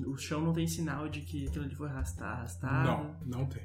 O 0.07 0.17
chão 0.17 0.41
não 0.43 0.53
tem 0.53 0.67
sinal 0.67 1.09
de 1.09 1.21
que 1.21 1.47
aquilo 1.47 1.65
ali 1.65 1.75
foi 1.75 1.89
arrastar, 1.89 2.37
arrastado. 2.39 2.89
Não, 3.25 3.41
não 3.41 3.47
tem. 3.47 3.63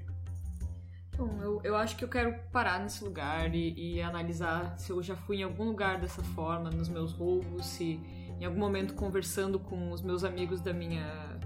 Bom, 1.17 1.39
eu, 1.41 1.62
eu 1.63 1.75
acho 1.75 1.97
que 1.97 2.03
eu 2.03 2.08
quero 2.08 2.36
parar 2.51 2.80
nesse 2.80 3.03
lugar 3.03 3.53
e, 3.56 3.73
e 3.95 4.01
analisar 4.01 4.77
se 4.77 4.91
eu 4.91 5.01
já 5.01 5.15
fui 5.15 5.38
em 5.38 5.43
algum 5.43 5.63
lugar 5.63 5.99
dessa 5.99 6.21
forma, 6.21 6.69
nos 6.69 6.88
meus 6.88 7.12
roubos, 7.12 7.65
se 7.65 7.99
em 8.39 8.45
algum 8.45 8.60
momento 8.60 8.93
conversando 8.93 9.58
com 9.58 9.91
os 9.91 10.01
meus 10.01 10.23
amigos 10.23 10.62
da 10.62 10.71
minha 10.71 11.39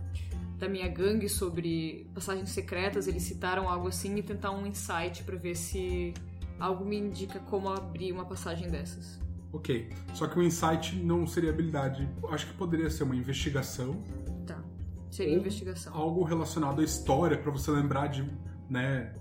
da 0.58 0.70
minha 0.70 0.88
gangue 0.88 1.28
sobre 1.28 2.08
passagens 2.14 2.50
secretas, 2.50 3.08
eles 3.08 3.24
citaram 3.24 3.68
algo 3.68 3.88
assim 3.88 4.16
e 4.18 4.22
tentar 4.22 4.52
um 4.52 4.68
insight 4.68 5.24
pra 5.24 5.36
ver 5.36 5.56
se 5.56 6.14
algo 6.60 6.86
me 6.86 6.98
indica 6.98 7.40
como 7.40 7.70
abrir 7.70 8.12
uma 8.12 8.26
passagem 8.26 8.70
dessas. 8.70 9.20
Ok. 9.52 9.90
Só 10.14 10.28
que 10.28 10.38
o 10.38 10.44
insight 10.44 10.96
não 10.98 11.26
seria 11.26 11.50
habilidade. 11.50 12.08
Acho 12.30 12.46
que 12.46 12.54
poderia 12.54 12.92
ser 12.92 13.04
uma 13.04 13.16
investigação. 13.16 14.04
Tá. 14.46 14.64
Seria 15.10 15.36
investigação. 15.36 15.96
Algo 15.96 16.24
relacionado 16.24 16.80
à 16.80 16.84
história, 16.84 17.38
pra 17.38 17.52
você 17.52 17.72
lembrar 17.72 18.08
de, 18.08 18.24
né, 18.70 19.16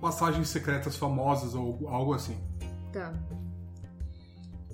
passagens 0.00 0.48
secretas 0.48 0.96
famosas 0.96 1.54
ou 1.54 1.88
algo 1.88 2.14
assim. 2.14 2.38
Tá. 2.92 3.12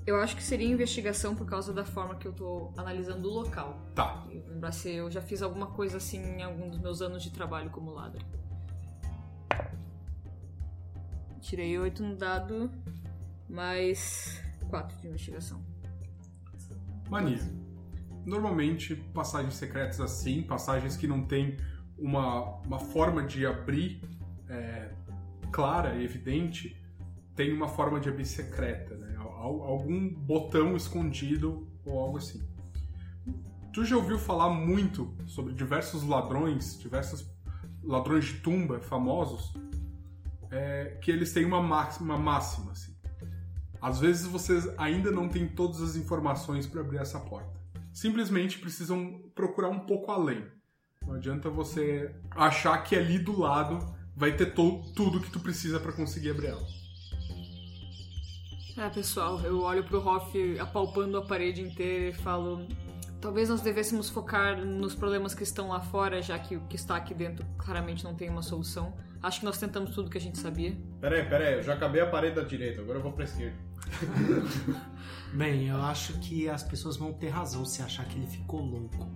Eu 0.07 0.17
acho 0.21 0.37
que 0.37 0.43
seria 0.43 0.69
investigação 0.69 1.35
por 1.35 1.47
causa 1.47 1.73
da 1.73 1.85
forma 1.85 2.15
que 2.17 2.27
eu 2.29 2.33
tô 2.33 2.71
analisando 2.77 3.29
o 3.29 3.33
local. 3.33 3.79
Tá. 3.95 4.27
Lembrar 4.29 4.73
se 4.73 4.91
eu 4.91 5.11
já 5.11 5.23
fiz 5.23 5.41
alguma 5.41 5.69
coisa 5.69 5.97
assim 5.97 6.23
em 6.23 6.43
algum 6.43 6.69
dos 6.69 6.79
meus 6.79 7.01
anos 7.01 7.23
de 7.23 7.31
trabalho 7.31 7.71
como 7.71 7.91
ladra. 7.91 8.21
Tirei 11.41 11.79
oito 11.79 12.03
no 12.03 12.17
dado, 12.17 12.71
mais 13.49 14.43
quatro 14.69 14.97
de 14.99 15.09
investigação. 15.09 15.63
Mania. 17.09 17.41
Normalmente, 18.27 18.97
passagens 18.97 19.55
secretas 19.55 20.01
assim, 20.01 20.43
passagens 20.43 20.97
que 20.97 21.07
não 21.07 21.27
tem 21.27 21.57
uma, 21.99 22.57
uma 22.61 22.79
forma 22.79 23.23
de 23.23 23.47
abrir 23.47 24.01
é, 24.49 24.91
clara 25.51 25.95
e 25.95 26.05
evidente, 26.05 26.81
tem 27.35 27.53
uma 27.53 27.69
forma 27.69 28.01
de 28.01 28.09
abrir 28.09 28.27
secreta, 28.27 28.97
né? 28.97 29.17
Al- 29.19 29.63
Algum 29.63 30.09
botão 30.09 30.77
escondido 30.77 31.69
ou 31.85 31.99
algo 31.99 32.19
assim. 32.19 32.43
Tu 33.73 33.85
já 33.85 33.97
ouviu 33.97 34.19
falar 34.19 34.51
muito 34.51 35.13
sobre 35.27 35.53
diversos 35.53 36.05
ladrões, 36.05 36.79
diversos 36.79 37.29
ladrões 37.83 38.27
de 38.27 38.35
tumba 38.35 38.81
famosos, 38.81 39.53
é, 40.51 40.99
que 41.03 41.11
eles 41.11 41.33
têm 41.33 41.45
uma 41.45 41.61
máxima, 41.61 42.17
máxima 42.17 42.71
assim. 42.73 42.95
Às 43.83 44.01
vezes 44.01 44.27
vocês 44.27 44.67
ainda 44.79 45.11
não 45.11 45.29
têm 45.29 45.47
todas 45.49 45.83
as 45.83 45.97
informações 45.97 46.67
para 46.67 46.81
abrir 46.81 46.99
essa 46.99 47.19
porta. 47.21 47.53
Simplesmente 47.93 48.59
precisam 48.59 49.21
procurar 49.35 49.69
um 49.69 49.81
pouco 49.81 50.11
além. 50.11 50.47
Não 51.07 51.15
adianta 51.15 51.51
você 51.51 52.15
achar 52.31 52.79
que 52.79 52.97
ali 52.97 53.19
do 53.19 53.39
lado 53.39 53.94
vai 54.17 54.37
ter 54.37 54.47
to- 54.55 54.83
tudo 54.95 55.21
que 55.21 55.31
tu 55.31 55.41
precisa 55.41 55.79
para 55.81 55.93
conseguir 55.93 56.31
abrir 56.31 56.47
ela. 56.49 56.67
É, 58.77 58.89
pessoal, 58.89 59.41
eu 59.41 59.61
olho 59.63 59.85
pro 59.85 60.05
Hoff 60.05 60.59
apalpando 60.59 61.17
a 61.19 61.23
parede 61.25 61.61
inteira 61.63 62.09
e 62.09 62.13
falo. 62.13 62.67
Talvez 63.21 63.49
nós 63.49 63.63
devêssemos 63.63 64.11
focar 64.11 64.63
nos 64.65 64.95
problemas 64.95 65.33
que 65.33 65.43
estão 65.45 65.69
lá 65.69 65.81
fora, 65.81 66.21
já 66.21 66.39
que 66.39 66.57
o 66.57 66.61
que 66.67 66.77
está 66.77 66.97
aqui 66.97 67.15
dentro 67.15 67.47
claramente 67.57 68.05
não 68.05 68.15
tem 68.15 68.29
uma 68.29 68.43
solução. 68.43 68.93
Acho 69.23 69.39
que 69.41 69.47
nós 69.47 69.57
tentamos 69.57 69.95
tudo 69.95 70.11
que 70.11 70.19
a 70.19 70.21
gente 70.21 70.39
sabia. 70.39 70.77
Pera 71.01 71.17
aí, 71.17 71.25
pera 71.27 71.49
aí, 71.49 71.55
eu 71.55 71.63
já 71.63 71.73
acabei 71.75 72.03
a 72.03 72.07
parede 72.11 72.35
da 72.37 72.43
direita, 72.43 72.83
agora 72.83 72.99
eu 72.99 73.03
vou 73.03 73.13
pra 73.13 73.25
esquerda. 73.25 73.57
Bem, 75.33 75.69
eu 75.69 75.81
acho 75.81 76.19
que 76.21 76.49
as 76.49 76.63
pessoas 76.63 76.97
vão 76.99 77.13
ter 77.15 77.29
razão 77.31 77.65
se 77.65 77.81
achar 77.81 78.05
que 78.07 78.19
ele 78.19 78.27
ficou 78.27 78.61
louco. 78.61 79.09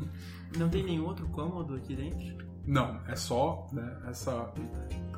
Não 0.58 0.68
tem 0.68 0.82
nenhum 0.84 1.06
outro 1.06 1.26
cômodo 1.28 1.74
aqui 1.76 1.96
dentro? 1.96 2.43
Não, 2.66 3.00
é 3.06 3.14
só 3.16 3.66
né, 3.72 3.98
essa 4.08 4.52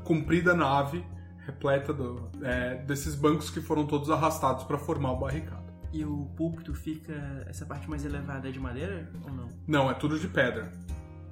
comprida 0.04 0.54
nave 0.54 1.04
repleta 1.44 1.92
do- 1.92 2.28
é, 2.42 2.76
desses 2.84 3.14
bancos 3.14 3.50
que 3.50 3.60
foram 3.60 3.86
todos 3.86 4.10
arrastados 4.10 4.64
para 4.64 4.76
formar 4.78 5.12
o 5.12 5.18
barricado. 5.18 5.64
E 5.92 6.04
o 6.04 6.26
púlpito 6.36 6.74
fica. 6.74 7.12
Essa 7.46 7.64
parte 7.64 7.88
mais 7.88 8.04
elevada 8.04 8.48
é 8.48 8.52
de 8.52 8.58
madeira 8.58 9.10
ou 9.24 9.30
não? 9.32 9.48
Não, 9.66 9.90
é 9.90 9.94
tudo 9.94 10.18
de 10.18 10.26
pedra. 10.28 10.72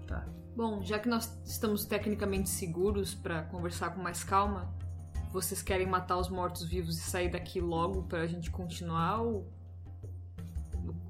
Tá. 0.07 0.25
Bom, 0.57 0.83
já 0.83 0.99
que 1.01 1.09
nós 1.09 1.37
estamos 1.45 1.85
tecnicamente 1.85 2.49
seguros 2.49 3.13
pra 3.15 3.43
conversar 3.43 3.91
com 3.91 4.01
mais 4.01 4.23
calma, 4.23 4.73
vocês 5.33 5.61
querem 5.63 5.87
matar 5.87 6.17
os 6.17 6.29
mortos-vivos 6.29 6.97
e 6.97 7.01
sair 7.01 7.29
daqui 7.29 7.61
logo 7.61 8.05
pra 8.05 8.25
gente 8.27 8.51
continuar 8.51 9.21
ou 9.21 9.53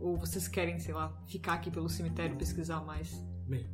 ou 0.01 0.17
vocês 0.17 0.47
querem, 0.47 0.79
sei 0.79 0.95
lá, 0.95 1.13
ficar 1.27 1.55
aqui 1.55 1.71
pelo 1.71 1.89
cemitério 1.89 2.35
e 2.35 2.39
pesquisar 2.39 2.81
mais? 2.85 3.11
Bem, 3.47 3.67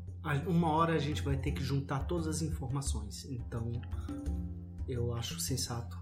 uma 0.47 0.69
hora 0.73 0.95
a 0.95 0.99
gente 0.99 1.23
vai 1.23 1.37
ter 1.37 1.53
que 1.53 1.63
juntar 1.63 2.01
todas 2.07 2.27
as 2.27 2.43
informações, 2.43 3.25
então 3.31 3.73
eu 4.89 5.15
acho 5.15 5.39
sensato. 5.41 5.99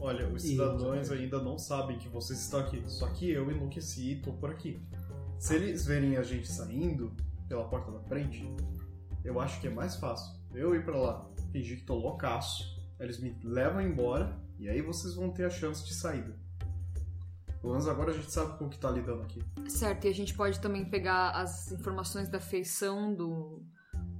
Olha, 0.00 0.28
os 0.28 0.44
E- 0.44 0.48
cidadãos 0.48 1.10
ainda 1.10 1.42
não 1.42 1.58
sabem 1.58 1.98
que 1.98 2.08
vocês 2.08 2.40
estão 2.40 2.60
aqui. 2.60 2.82
Só 2.86 3.08
que 3.08 3.30
eu 3.30 3.50
enlouqueci 3.50 4.12
e 4.12 4.16
tô 4.20 4.32
por 4.32 4.50
aqui. 4.50 4.80
Se 5.38 5.54
eles 5.54 5.84
verem 5.86 6.16
a 6.16 6.22
gente 6.22 6.48
saindo 6.50 7.12
pela 7.48 7.64
porta 7.68 7.90
da 7.90 8.00
frente, 8.00 8.44
eu 9.24 9.40
acho 9.40 9.60
que 9.60 9.66
é 9.66 9.70
mais 9.70 9.96
fácil 9.96 10.34
eu 10.54 10.74
ir 10.74 10.84
pra 10.84 10.96
lá, 10.98 11.26
fingir 11.52 11.78
que 11.78 11.84
tô 11.84 11.94
loucaço, 11.94 12.64
eles 12.98 13.18
me 13.20 13.36
levam 13.44 13.82
embora 13.82 14.38
e 14.58 14.68
aí 14.68 14.80
vocês 14.80 15.14
vão 15.14 15.30
ter 15.30 15.44
a 15.44 15.50
chance 15.50 15.84
de 15.84 15.92
saída. 15.94 16.34
Pelo 17.66 17.74
menos 17.74 17.88
agora 17.88 18.12
a 18.12 18.14
gente 18.14 18.30
sabe 18.30 18.56
com 18.56 18.66
o 18.66 18.68
que 18.68 18.78
tá 18.78 18.88
lidando 18.88 19.22
aqui. 19.22 19.42
Certo, 19.68 20.04
e 20.04 20.08
a 20.08 20.14
gente 20.14 20.32
pode 20.34 20.60
também 20.60 20.84
pegar 20.84 21.30
as 21.30 21.72
informações 21.72 22.28
da 22.28 22.38
feição 22.38 23.12
do, 23.12 23.60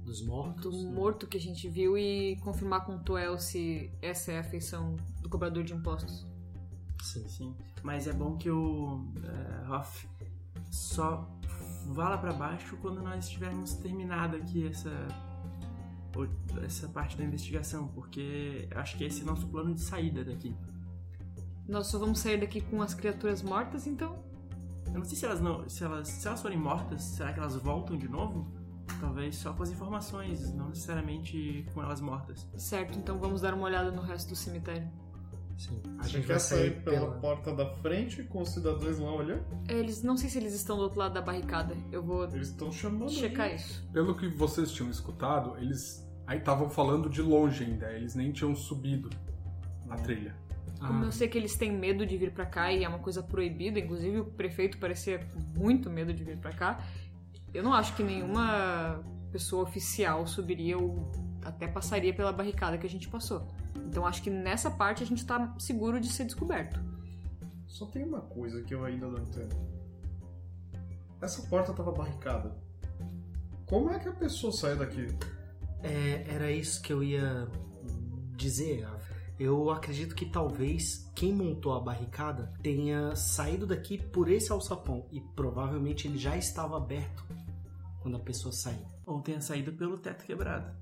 Dos 0.03 0.21
mortos. 0.21 0.63
do 0.63 0.83
né? 0.83 0.91
morto 0.91 1.25
que 1.25 1.37
a 1.37 1.39
gente 1.39 1.69
viu 1.69 1.97
e 1.97 2.35
confirmar 2.41 2.85
com 2.85 2.97
o 2.97 2.99
Tuel 2.99 3.37
se 3.37 3.89
essa 4.01 4.33
é 4.33 4.39
a 4.39 4.43
feição 4.43 4.97
do 5.21 5.29
cobrador 5.29 5.63
de 5.63 5.73
impostos. 5.73 6.27
Sim. 7.01 7.25
Sim. 7.29 7.55
Mas 7.83 8.05
é 8.05 8.11
bom 8.11 8.35
que 8.35 8.49
o 8.49 9.05
eh, 9.23 9.71
Hoff 9.71 10.09
só 10.69 11.25
vá 11.85 12.09
lá 12.09 12.17
pra 12.17 12.33
baixo 12.33 12.75
quando 12.81 13.01
nós 13.01 13.29
tivermos 13.29 13.75
terminado 13.75 14.35
aqui 14.35 14.67
essa 14.67 14.91
essa 16.65 16.89
parte 16.89 17.15
da 17.15 17.23
investigação, 17.23 17.87
porque 17.89 18.67
acho 18.75 18.97
que 18.97 19.05
esse 19.05 19.21
é 19.21 19.23
o 19.23 19.27
nosso 19.27 19.47
plano 19.47 19.73
de 19.73 19.79
saída 19.79 20.25
daqui. 20.25 20.53
Nós 21.67 21.87
só 21.87 21.99
vamos 21.99 22.19
sair 22.19 22.39
daqui 22.39 22.61
com 22.61 22.81
as 22.81 22.93
criaturas 22.93 23.41
mortas, 23.41 23.85
então? 23.87 24.23
Eu 24.87 24.99
não 24.99 25.05
sei 25.05 25.17
se 25.17 25.25
elas 25.25 25.41
não, 25.41 25.67
se 25.69 25.83
elas, 25.83 26.07
se 26.07 26.27
elas 26.27 26.41
forem 26.41 26.57
mortas, 26.57 27.01
será 27.03 27.33
que 27.33 27.39
elas 27.39 27.55
voltam 27.55 27.97
de 27.97 28.07
novo? 28.07 28.47
Talvez 29.01 29.35
só 29.35 29.53
com 29.53 29.63
as 29.63 29.69
informações, 29.69 30.53
não 30.53 30.69
necessariamente 30.69 31.65
com 31.73 31.83
elas 31.83 31.99
mortas. 31.99 32.47
Certo, 32.55 32.97
então 32.97 33.19
vamos 33.19 33.41
dar 33.41 33.53
uma 33.53 33.65
olhada 33.65 33.91
no 33.91 34.01
resto 34.01 34.29
do 34.29 34.35
cemitério. 34.35 34.89
Sim. 35.57 35.81
A 35.99 36.07
gente 36.07 36.21
quer 36.25 36.33
vai 36.33 36.39
sair 36.39 36.59
sair 36.71 36.83
pela 36.83 36.99
pela. 37.07 37.19
porta 37.19 37.53
da 37.53 37.65
frente 37.77 38.23
com 38.23 38.41
os 38.41 38.49
cidadãos 38.49 38.99
lá 38.99 39.11
olhando? 39.11 39.43
Eles 39.67 40.03
não 40.03 40.15
sei 40.15 40.29
se 40.29 40.37
eles 40.37 40.53
estão 40.53 40.77
do 40.77 40.83
outro 40.83 40.99
lado 40.99 41.13
da 41.13 41.21
barricada. 41.21 41.75
Eu 41.91 42.01
vou 42.03 42.23
Eles 42.25 42.49
estão 42.49 42.71
chamando. 42.71 43.09
checar 43.11 43.53
isso. 43.53 43.83
Pelo 43.91 44.15
que 44.15 44.27
vocês 44.29 44.71
tinham 44.71 44.89
escutado, 44.89 45.57
eles 45.57 46.07
aí 46.27 46.37
estavam 46.37 46.69
falando 46.69 47.09
de 47.09 47.21
longe 47.21 47.63
ainda, 47.63 47.91
eles 47.91 48.13
nem 48.15 48.31
tinham 48.31 48.55
subido 48.55 49.09
a 49.89 49.95
trilha. 49.95 50.35
Como 50.79 51.03
Ah, 51.03 51.07
eu 51.07 51.11
sei 51.11 51.27
que 51.27 51.37
eles 51.37 51.55
têm 51.55 51.71
medo 51.71 52.05
de 52.05 52.17
vir 52.17 52.31
pra 52.31 52.45
cá 52.45 52.71
e 52.71 52.83
é 52.83 52.87
uma 52.87 52.99
coisa 52.99 53.23
proibida, 53.23 53.79
inclusive 53.79 54.19
o 54.19 54.25
prefeito 54.25 54.77
parecia 54.77 55.19
com 55.19 55.39
muito 55.59 55.89
medo 55.89 56.13
de 56.13 56.23
vir 56.23 56.37
pra 56.37 56.51
cá. 56.51 56.79
Eu 57.53 57.63
não 57.63 57.73
acho 57.73 57.95
que 57.95 58.03
nenhuma 58.03 59.03
pessoa 59.31 59.63
oficial 59.63 60.27
subiria 60.27 60.77
ou 60.77 61.11
até 61.43 61.67
passaria 61.67 62.13
pela 62.13 62.31
barricada 62.31 62.77
que 62.77 62.85
a 62.85 62.89
gente 62.89 63.07
passou. 63.07 63.47
Então 63.75 64.05
acho 64.05 64.21
que 64.21 64.29
nessa 64.29 64.69
parte 64.69 65.03
a 65.03 65.05
gente 65.05 65.25
tá 65.25 65.55
seguro 65.57 65.99
de 65.99 66.09
ser 66.09 66.25
descoberto. 66.25 66.79
Só 67.67 67.85
tem 67.85 68.03
uma 68.03 68.21
coisa 68.21 68.61
que 68.63 68.73
eu 68.73 68.83
ainda 68.85 69.07
não 69.07 69.21
entendo. 69.23 69.55
Essa 71.21 71.41
porta 71.47 71.73
tava 71.73 71.91
barricada. 71.91 72.55
Como 73.65 73.89
é 73.89 73.99
que 73.99 74.07
a 74.07 74.13
pessoa 74.13 74.53
saiu 74.53 74.77
daqui? 74.77 75.07
é, 75.83 76.25
era 76.33 76.51
isso 76.51 76.81
que 76.81 76.91
eu 76.91 77.03
ia 77.03 77.47
dizer. 78.35 78.85
Ava. 78.85 78.96
Eu 79.39 79.69
acredito 79.69 80.15
que 80.15 80.25
talvez 80.25 81.09
quem 81.13 81.31
montou 81.31 81.73
a 81.73 81.79
barricada 81.79 82.51
tenha 82.61 83.15
saído 83.15 83.67
daqui 83.67 83.97
por 83.97 84.29
esse 84.29 84.51
alçapão 84.51 85.05
e 85.11 85.21
provavelmente 85.21 86.07
ele 86.07 86.17
já 86.17 86.35
estava 86.35 86.75
aberto 86.77 87.23
quando 88.01 88.17
a 88.17 88.19
pessoa 88.19 88.51
saiu. 88.51 88.85
Ou 89.05 89.21
tenha 89.21 89.39
saído 89.39 89.71
pelo 89.73 89.97
teto 89.97 90.25
quebrado. 90.25 90.75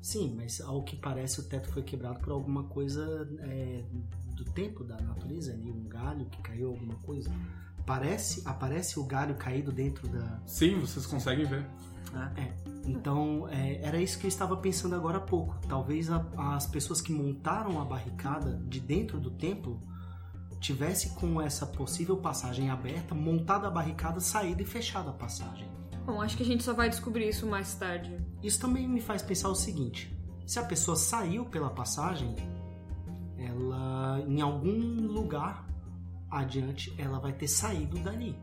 Sim, 0.00 0.34
mas 0.36 0.60
ao 0.60 0.82
que 0.82 0.96
parece 0.96 1.40
o 1.40 1.44
teto 1.44 1.68
foi 1.68 1.82
quebrado 1.82 2.20
por 2.20 2.32
alguma 2.32 2.64
coisa 2.64 3.28
é, 3.40 3.84
do 4.34 4.44
tempo 4.44 4.84
da 4.84 4.96
natureza 5.00 5.52
ali, 5.52 5.70
um 5.70 5.84
galho 5.84 6.26
que 6.26 6.40
caiu, 6.42 6.68
alguma 6.70 6.96
coisa. 6.96 7.30
Parece, 7.86 8.42
aparece 8.44 8.98
o 8.98 9.04
galho 9.04 9.36
caído 9.36 9.70
dentro 9.70 10.08
da. 10.08 10.40
Sim, 10.44 10.80
vocês 10.80 11.06
conseguem 11.06 11.46
ver. 11.46 11.64
Ah, 12.14 12.30
Então 12.84 13.48
é, 13.48 13.80
era 13.82 14.00
isso 14.00 14.18
que 14.18 14.26
eu 14.26 14.28
estava 14.28 14.56
pensando 14.56 14.94
agora 14.94 15.18
há 15.18 15.20
pouco. 15.20 15.56
Talvez 15.68 16.10
a- 16.10 16.24
as 16.56 16.66
pessoas 16.66 17.00
que 17.00 17.12
montaram 17.12 17.80
a 17.80 17.84
barricada 17.84 18.60
de 18.68 18.80
dentro 18.80 19.18
do 19.20 19.30
templo 19.30 19.80
tivesse 20.60 21.10
com 21.10 21.40
essa 21.40 21.66
possível 21.66 22.16
passagem 22.16 22.70
aberta, 22.70 23.14
montada 23.14 23.68
a 23.68 23.70
barricada, 23.70 24.18
saída 24.20 24.62
e 24.62 24.64
fechada 24.64 25.10
a 25.10 25.12
passagem. 25.12 25.68
Bom, 26.04 26.20
acho 26.22 26.36
que 26.36 26.42
a 26.42 26.46
gente 26.46 26.62
só 26.64 26.72
vai 26.72 26.88
descobrir 26.88 27.28
isso 27.28 27.46
mais 27.46 27.74
tarde. 27.74 28.16
Isso 28.42 28.60
também 28.60 28.88
me 28.88 29.00
faz 29.00 29.20
pensar 29.22 29.48
o 29.48 29.54
seguinte: 29.54 30.16
se 30.46 30.58
a 30.58 30.62
pessoa 30.64 30.96
saiu 30.96 31.44
pela 31.44 31.70
passagem, 31.70 32.34
ela 33.38 34.20
em 34.26 34.40
algum 34.40 35.06
lugar 35.06 35.66
adiante 36.40 36.94
ela 36.98 37.18
vai 37.18 37.32
ter 37.32 37.48
saído 37.48 37.98
dali. 37.98 38.38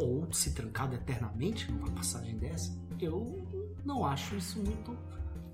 Ou 0.00 0.32
se 0.32 0.54
trancado 0.54 0.94
eternamente 0.94 1.70
numa 1.70 1.90
passagem 1.90 2.36
dessa, 2.38 2.76
eu 3.00 3.46
não 3.84 4.04
acho 4.04 4.36
isso 4.36 4.58
muito 4.62 4.96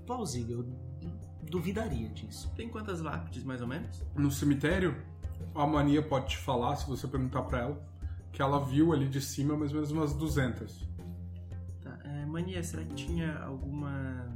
plausível. 0.05 0.59
Eu 0.59 1.15
duvidaria 1.49 2.09
disso. 2.09 2.51
Tem 2.55 2.69
quantas 2.69 3.01
lápides, 3.01 3.43
mais 3.43 3.61
ou 3.61 3.67
menos? 3.67 4.03
No 4.15 4.31
cemitério, 4.31 4.95
a 5.53 5.65
Mania 5.65 6.01
pode 6.01 6.29
te 6.29 6.37
falar, 6.37 6.75
se 6.75 6.87
você 6.87 7.07
perguntar 7.07 7.43
pra 7.43 7.59
ela, 7.59 7.89
que 8.31 8.41
ela 8.41 8.59
viu 8.59 8.91
ali 8.91 9.07
de 9.07 9.21
cima 9.21 9.55
mais 9.55 9.71
ou 9.71 9.75
menos 9.75 9.91
umas 9.91 10.13
200. 10.13 10.87
Tá. 11.81 11.99
É, 12.03 12.25
Mania, 12.25 12.63
será 12.63 12.83
que 12.83 12.93
tinha 12.93 13.39
alguma 13.39 14.35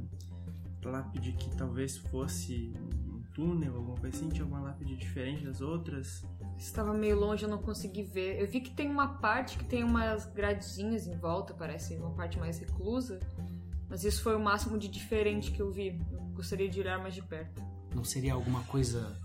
lápide 0.84 1.32
que 1.32 1.54
talvez 1.56 1.98
fosse 1.98 2.72
um 3.06 3.22
túnel, 3.34 3.76
alguma 3.76 3.96
coisa 3.96 4.16
assim? 4.16 4.28
Tinha 4.28 4.44
alguma 4.44 4.60
lápide 4.60 4.96
diferente 4.96 5.44
das 5.44 5.60
outras? 5.60 6.24
Estava 6.60 6.92
meio 6.92 7.18
longe, 7.18 7.42
eu 7.44 7.48
não 7.48 7.58
consegui 7.58 8.02
ver. 8.02 8.38
Eu 8.40 8.46
vi 8.46 8.60
que 8.60 8.70
tem 8.70 8.88
uma 8.90 9.18
parte 9.18 9.56
que 9.56 9.64
tem 9.64 9.82
umas 9.82 10.26
gradezinhas 10.26 11.06
em 11.06 11.16
volta, 11.16 11.54
parece 11.54 11.96
uma 11.96 12.10
parte 12.14 12.38
mais 12.38 12.58
reclusa. 12.58 13.18
Mas 13.88 14.04
isso 14.04 14.22
foi 14.22 14.36
o 14.36 14.40
máximo 14.40 14.78
de 14.78 14.86
diferente 14.86 15.50
que 15.50 15.60
eu 15.60 15.72
vi. 15.72 15.98
Eu 16.12 16.20
gostaria 16.34 16.68
de 16.68 16.78
olhar 16.78 16.98
mais 16.98 17.14
de 17.14 17.22
perto. 17.22 17.60
Não 17.94 18.04
seria 18.04 18.34
alguma 18.34 18.62
coisa, 18.64 19.16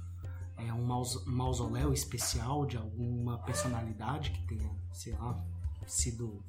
é, 0.58 0.72
um 0.74 0.84
maus- 0.86 1.24
mausoléu 1.26 1.92
especial 1.94 2.66
de 2.66 2.78
alguma 2.78 3.38
personalidade 3.44 4.32
que 4.32 4.48
tenha, 4.48 4.72
sei 4.94 5.14
lá, 5.14 5.38
sido 5.86 6.42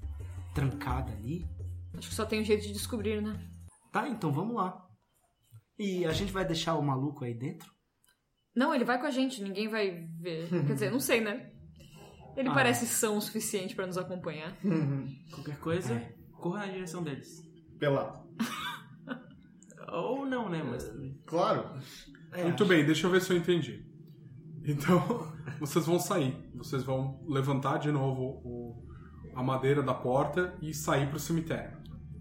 trancada 0.55 1.13
ali? 1.13 1.45
Acho 1.95 2.09
que 2.09 2.15
só 2.15 2.25
tem 2.25 2.41
um 2.41 2.45
jeito 2.45 2.63
de 2.65 2.73
descobrir, 2.73 3.21
né? 3.21 3.39
Tá, 3.93 4.09
então 4.09 4.33
vamos 4.33 4.55
lá. 4.57 4.87
E 5.79 6.07
a 6.07 6.13
gente 6.13 6.33
vai 6.33 6.45
deixar 6.47 6.75
o 6.77 6.83
maluco 6.83 7.25
aí 7.25 7.35
dentro? 7.35 7.75
Não, 8.57 8.75
ele 8.75 8.85
vai 8.85 8.99
com 8.99 9.07
a 9.07 9.11
gente, 9.11 9.43
ninguém 9.43 9.69
vai 9.69 10.09
ver. 10.19 10.49
Quer 10.49 10.73
dizer, 10.73 10.91
não 10.91 10.99
sei, 11.01 11.21
né? 11.21 11.51
Ele 12.37 12.49
Ah. 12.49 12.55
parece 12.55 12.87
são 12.87 13.17
o 13.19 13.21
suficiente 13.21 13.75
pra 13.75 13.87
nos 13.87 13.97
acompanhar. 13.99 14.57
Qualquer 15.33 15.59
coisa, 15.59 16.03
corra 16.33 16.67
na 16.67 16.73
direção 16.73 17.03
deles. 17.03 17.43
Pelado. 17.79 18.27
Ou 19.93 20.27
não, 20.27 20.49
né? 20.49 20.63
Mas 20.63 20.91
Claro. 21.27 21.79
Muito 22.43 22.65
bem, 22.67 22.85
deixa 22.85 23.07
eu 23.07 23.11
ver 23.11 23.21
se 23.23 23.33
eu 23.33 23.37
entendi. 23.37 23.87
Então, 24.65 25.33
vocês 25.61 25.87
vão 25.87 25.99
sair. 25.99 26.35
Vocês 26.55 26.83
vão 26.83 27.23
levantar 27.27 27.79
de 27.79 27.91
novo 27.93 28.41
o- 28.45 28.87
a 29.35 29.43
madeira 29.43 29.83
da 29.83 29.95
porta 29.95 30.57
e 30.61 30.73
sair 30.75 31.09
pro 31.09 31.19
cemitério. 31.19 31.76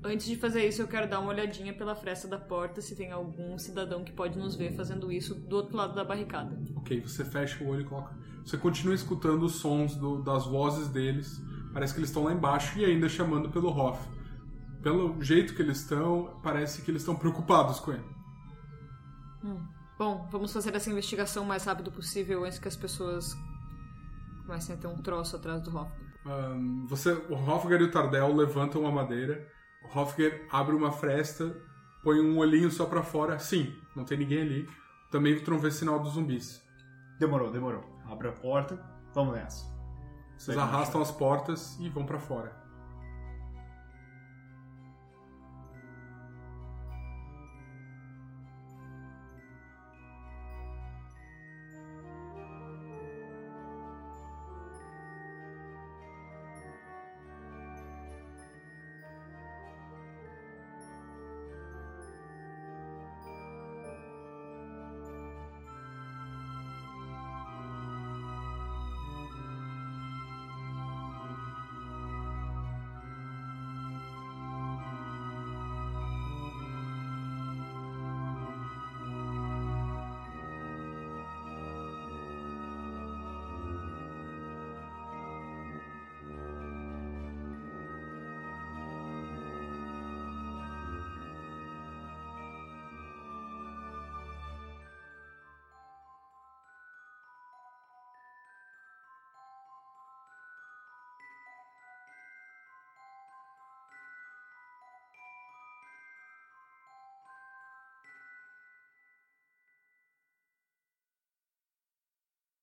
Antes 0.06 0.28
de 0.28 0.36
fazer 0.36 0.68
isso, 0.68 0.84
eu 0.84 0.88
quero 0.88 1.10
dar 1.10 1.20
uma 1.20 1.30
olhadinha 1.30 1.74
pela 1.74 1.96
fresta 1.96 2.28
da 2.28 2.38
porta 2.38 2.80
se 2.80 2.96
tem 2.96 3.12
algum 3.12 3.58
cidadão 3.58 4.04
que 4.04 4.12
pode 4.12 4.38
nos 4.38 4.56
ver 4.56 4.76
fazendo 4.76 5.12
isso 5.12 5.34
do 5.34 5.56
outro 5.56 5.76
lado 5.76 5.96
da 5.96 6.04
barricada. 6.04 6.56
Ok, 6.76 7.02
você 7.02 7.26
fecha 7.26 7.64
o 7.64 7.68
olho 7.70 7.82
e 7.82 7.86
coloca. 7.86 8.16
Você 8.46 8.56
continua 8.56 8.94
escutando 8.94 9.42
os 9.44 9.56
sons 9.56 9.96
do- 9.96 10.22
das 10.22 10.46
vozes 10.46 10.90
deles. 10.90 11.42
Parece 11.74 11.92
que 11.94 12.00
eles 12.00 12.10
estão 12.10 12.24
lá 12.26 12.32
embaixo 12.34 12.78
e 12.78 12.86
ainda 12.86 13.10
chamando 13.10 13.50
pelo 13.50 13.70
Hoff. 13.70 14.08
Pelo 14.84 15.20
jeito 15.24 15.56
que 15.56 15.62
eles 15.64 15.80
estão, 15.80 16.40
parece 16.44 16.84
que 16.84 16.92
eles 16.92 17.02
estão 17.02 17.16
preocupados 17.16 17.80
com 17.80 17.92
ele. 17.92 18.06
Bom, 19.98 20.28
vamos 20.32 20.54
fazer 20.54 20.76
essa 20.76 20.90
investigação 20.90 21.44
o 21.44 21.48
mais 21.48 21.64
rápido 21.66 21.92
possível 21.92 22.44
antes 22.46 22.60
que 22.60 22.68
as 22.68 22.76
pessoas 22.76 23.36
comecem 24.46 24.76
a 24.76 24.78
ter 24.78 24.88
um 24.88 25.02
troço 25.02 25.36
atrás 25.36 25.62
do 25.64 25.76
Hoffman. 25.76 26.06
Ahn, 26.26 26.86
você, 26.88 27.12
o 27.12 27.34
Hofgar 27.34 27.80
e 27.82 27.86
o 27.86 27.92
Tardel 27.92 28.36
levantam 28.36 28.86
a 28.86 28.92
madeira. 28.92 29.48
O 29.94 30.00
Hofgar 30.00 30.32
abre 30.52 30.76
uma 30.76 30.92
fresta, 30.92 31.56
põe 32.04 32.20
um 32.20 32.38
olhinho 32.38 32.72
só 32.72 32.86
pra 32.86 33.04
fora. 33.04 33.40
Sim, 33.40 33.74
não 33.96 34.04
tem 34.04 34.18
ninguém 34.18 34.42
ali. 34.42 34.70
Também 35.12 35.42
vê 35.60 35.72
sinal 35.72 36.00
dos 36.00 36.14
zumbis. 36.14 36.62
Demorou, 37.20 37.52
demorou. 37.52 37.84
Abre 38.06 38.28
a 38.28 38.32
porta. 38.32 38.80
Vamos 39.14 39.36
nessa. 39.36 39.66
Vocês 40.38 40.58
arrastam 40.58 41.02
as 41.02 41.12
portas 41.12 41.78
e 41.80 41.90
vão 41.90 42.06
pra 42.06 42.20
fora. 42.20 42.65